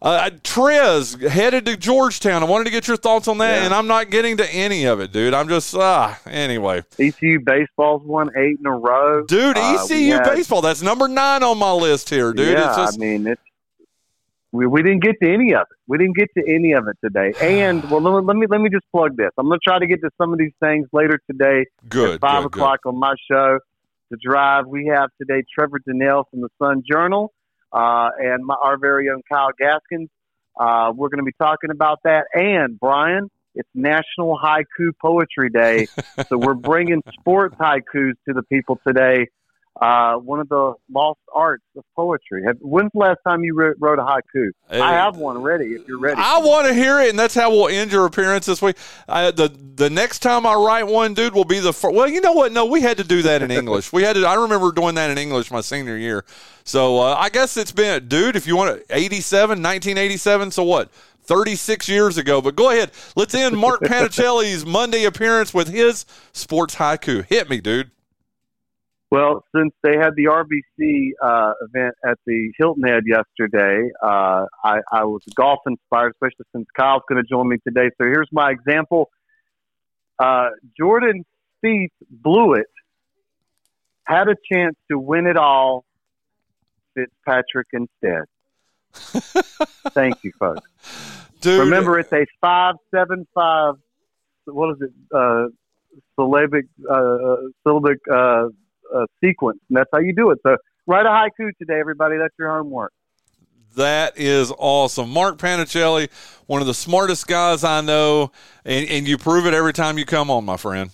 [0.00, 2.42] uh, Trez headed to Georgetown.
[2.42, 3.64] I wanted to get your thoughts on that, Yeah.
[3.66, 5.34] and I'm not getting to any of it, dude.
[5.34, 6.18] I'm just ah.
[6.26, 10.62] Anyway, ECU baseball's won eight in a row, dude, Uh, ECU had- baseball.
[10.62, 12.48] That's number nine on my list here, dude.
[12.56, 13.42] yeah, it's just I mean, it's
[14.52, 15.76] we, we didn't get to any of it.
[15.86, 17.32] We didn't get to any of it today.
[17.62, 19.30] And well, let me let me, let me just plug this.
[19.38, 21.64] I'm going to try to get to some of these things later today.
[21.88, 22.14] good.
[22.14, 22.58] at five good, good.
[22.58, 23.58] o'clock on my show.
[24.10, 27.32] The drive we have today, Trevor Donnell from the Sun Journal,
[27.72, 30.10] uh, and my, our very own Kyle Gaskins.
[30.58, 32.26] Uh, we're going to be talking about that.
[32.34, 35.86] And Bryan, it's National Haiku Poetry Day,
[36.28, 39.28] so we're bringing sports haikus to the people today.
[39.80, 42.42] Uh, one of the lost arts of poetry.
[42.46, 44.50] Have, when's the last time you wrote, wrote a haiku?
[44.68, 44.80] Hey.
[44.80, 45.68] I have one ready.
[45.72, 48.44] If you're ready, I want to hear it, and that's how we'll end your appearance
[48.46, 48.76] this week.
[49.08, 51.94] I, the The next time I write one, dude, will be the first.
[51.94, 52.52] Well, you know what?
[52.52, 53.92] No, we had to do that in English.
[53.92, 54.26] we had to.
[54.26, 56.24] I remember doing that in English my senior year.
[56.64, 58.36] So uh, I guess it's been, dude.
[58.36, 60.50] If you want to, 87, 1987.
[60.50, 60.90] So what?
[61.24, 62.42] 36 years ago.
[62.42, 62.90] But go ahead.
[63.16, 67.24] Let's end Mark Panichelli's Monday appearance with his sports haiku.
[67.24, 67.90] Hit me, dude.
[69.12, 74.78] Well, since they had the RBC uh, event at the Hilton Head yesterday, uh, I,
[74.90, 77.90] I was golf inspired, especially since Kyle's going to join me today.
[78.00, 79.10] So here's my example.
[80.18, 80.48] Uh,
[80.78, 81.26] Jordan
[81.62, 82.68] Spieth blew it,
[84.04, 85.84] had a chance to win it all.
[86.94, 88.24] Fitzpatrick instead.
[89.92, 90.66] Thank you, folks.
[91.42, 93.74] Dude, Remember, it's a five seven five.
[94.46, 94.90] What is it?
[95.14, 95.48] Uh,
[96.18, 98.48] syllabic uh, syllabic uh,
[98.94, 100.38] uh, sequence, and that's how you do it.
[100.42, 102.16] So write a haiku today, everybody.
[102.16, 102.92] That's your homework.
[103.76, 105.10] That is awesome.
[105.10, 106.10] Mark Panichelli,
[106.46, 108.30] one of the smartest guys I know,
[108.64, 110.90] and, and you prove it every time you come on, my friend.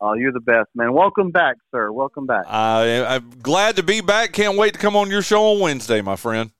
[0.00, 0.92] Oh, you're the best, man.
[0.92, 1.90] Welcome back, sir.
[1.90, 2.44] Welcome back.
[2.46, 4.32] I, I'm glad to be back.
[4.32, 6.50] Can't wait to come on your show on Wednesday, my friend.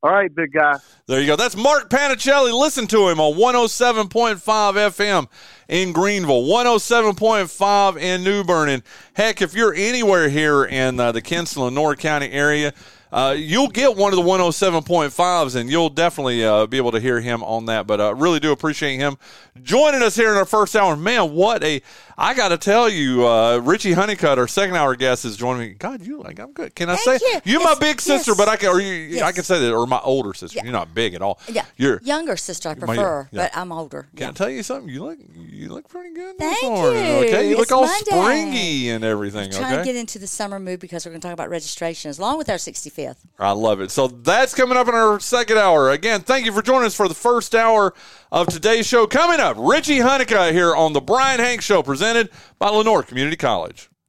[0.00, 0.76] All right, big guy.
[1.06, 1.34] There you go.
[1.34, 2.52] That's Mark Panichelli.
[2.52, 5.26] Listen to him on 107.5 FM
[5.68, 8.68] in Greenville, 107.5 in New Bern.
[8.68, 8.84] And
[9.14, 12.72] heck, if you're anywhere here in uh, the Kinston, Lenoir County area,
[13.10, 17.20] uh, you'll get one of the 107.5s and you'll definitely uh, be able to hear
[17.20, 17.88] him on that.
[17.88, 19.16] But I uh, really do appreciate him
[19.62, 20.94] joining us here in our first hour.
[20.96, 21.82] Man, what a,
[22.20, 25.74] I got to tell you, uh, Richie Honeycutt, our second hour guest, is joining me.
[25.74, 26.74] God, you like, I'm good.
[26.74, 27.60] Can I Thank say, you.
[27.60, 28.36] are my big sister, yes.
[28.38, 29.22] but I can, or you, Yes.
[29.22, 30.56] I can say that, or my older sister.
[30.56, 30.64] Yeah.
[30.64, 31.38] You're not big at all.
[31.48, 33.42] Yeah, You're, younger sister I My- prefer, yeah.
[33.42, 34.08] but I'm older.
[34.16, 34.88] can I tell you something?
[34.92, 36.36] You look, you look pretty good.
[36.38, 37.12] Thank this morning, you.
[37.28, 38.10] Okay, you look all Monday.
[38.10, 39.52] springy and everything.
[39.52, 42.18] Trying Okay, to get into the summer mood because we're going to talk about registrations
[42.18, 43.18] along with our 65th.
[43.38, 43.92] I love it.
[43.92, 45.90] So that's coming up in our second hour.
[45.92, 47.94] Again, thank you for joining us for the first hour
[48.30, 49.06] of today's show.
[49.06, 53.88] Coming up, Richie Honeycutt here on the Bryan Hank Show, presented by Lenoir Community College.